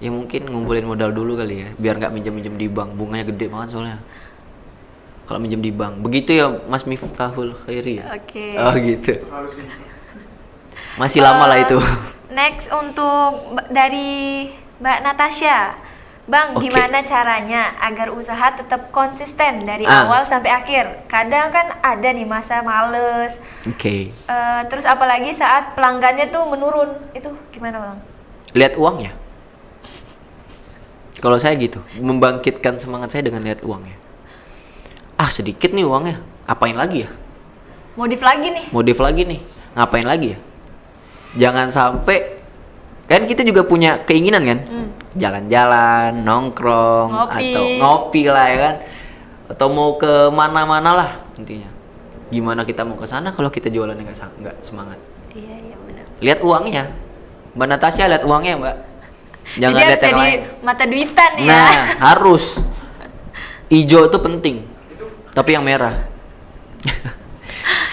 [0.00, 2.96] Ya mungkin ngumpulin modal dulu kali ya, biar nggak minjem-minjem di bank.
[2.96, 4.00] Bunganya gede banget soalnya.
[5.30, 6.02] Kalau minjem di bank.
[6.02, 8.18] Begitu ya Mas Miftahul Khairi ya?
[8.18, 8.58] Oke.
[8.58, 9.14] Oh gitu.
[10.98, 11.78] Masih lama lah Eh, itu.
[12.34, 13.38] Next untuk
[13.70, 14.50] dari
[14.82, 15.78] Mbak Natasha.
[16.26, 16.66] Bang, Oke.
[16.66, 20.02] gimana caranya agar usaha tetap konsisten dari Ah.
[20.02, 21.06] awal sampai akhir?
[21.06, 23.38] Kadang kan ada nih masa males.
[23.70, 24.10] Oke.
[24.10, 26.90] Eh, terus apalagi saat pelanggannya tuh menurun.
[27.14, 27.98] Itu gimana, Bang?
[28.50, 29.14] Lihat uangnya.
[31.18, 33.94] Kalau saya gitu, membangkitkan semangat saya dengan lihat uangnya.
[35.30, 37.10] Ah sedikit nih uangnya, apain lagi ya?
[37.94, 38.66] Modif lagi nih.
[38.74, 39.38] Modif lagi nih,
[39.78, 40.38] ngapain lagi ya?
[41.46, 42.42] Jangan sampai
[43.06, 44.58] kan kita juga punya keinginan kan,
[45.14, 47.46] jalan-jalan, nongkrong, Ngopi.
[47.46, 48.74] atau ngopi lah ya kan,
[49.54, 51.70] atau mau ke mana-mana lah intinya.
[52.34, 54.98] Gimana kita mau ke sana kalau kita jualannya nggak nggak semangat?
[55.30, 56.04] Iya, iya benar.
[56.18, 56.90] Lihat uangnya,
[57.54, 58.76] Mbak Natasha lihat uangnya Mbak.
[59.62, 60.40] Jangan Jadi lihat harus yang jadi lain.
[60.66, 61.46] mata duitan ya.
[61.46, 62.44] Nah, harus.
[63.70, 64.79] Ijo itu penting.
[65.30, 65.94] Tapi yang merah.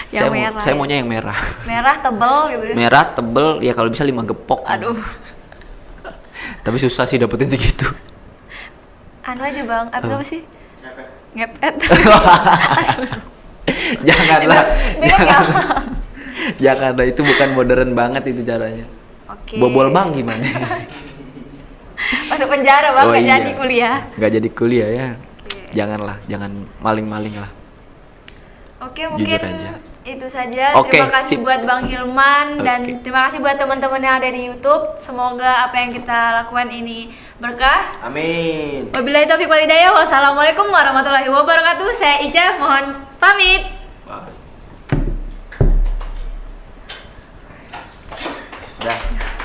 [0.08, 0.78] Yang saya, mau- merah saya ya.
[0.80, 1.36] maunya yang merah.
[1.68, 2.64] Merah tebel gitu.
[2.72, 4.64] Merah tebel ya kalau bisa lima gepok.
[4.64, 4.96] Aduh.
[6.64, 7.84] Tapi susah sih dapetin segitu.
[9.20, 9.92] Anu aja, Bang.
[9.92, 10.40] Apa apa sih?
[11.36, 11.76] Ngepet.
[14.00, 14.64] Janganlah.
[14.96, 15.44] Jangan.
[16.56, 18.88] Janganlah itu bukan modern banget itu caranya.
[19.28, 19.60] Oke.
[19.60, 20.40] Bobol bang gimana?
[22.32, 23.36] Masuk penjara, Bang, Oh nggak iya.
[23.36, 23.96] jadi kuliah.
[24.16, 25.08] Nggak jadi kuliah ya.
[25.72, 27.50] Janganlah, jangan maling-maling lah.
[28.78, 29.74] Oke, mungkin aja.
[30.06, 30.70] itu saja.
[30.78, 31.42] Oke, terima kasih sip.
[31.42, 33.02] buat Bang Hilman dan Oke.
[33.02, 35.02] terima kasih buat teman-teman yang ada di YouTube.
[35.02, 37.10] Semoga apa yang kita lakukan ini
[37.42, 37.98] berkah.
[38.06, 38.94] Amin.
[38.94, 39.90] Wabillahi taufiq wal hidayah.
[39.98, 41.90] Wassalamualaikum warahmatullahi wabarakatuh.
[41.90, 43.66] Saya Ica, mohon pamit.
[48.78, 49.37] Dah.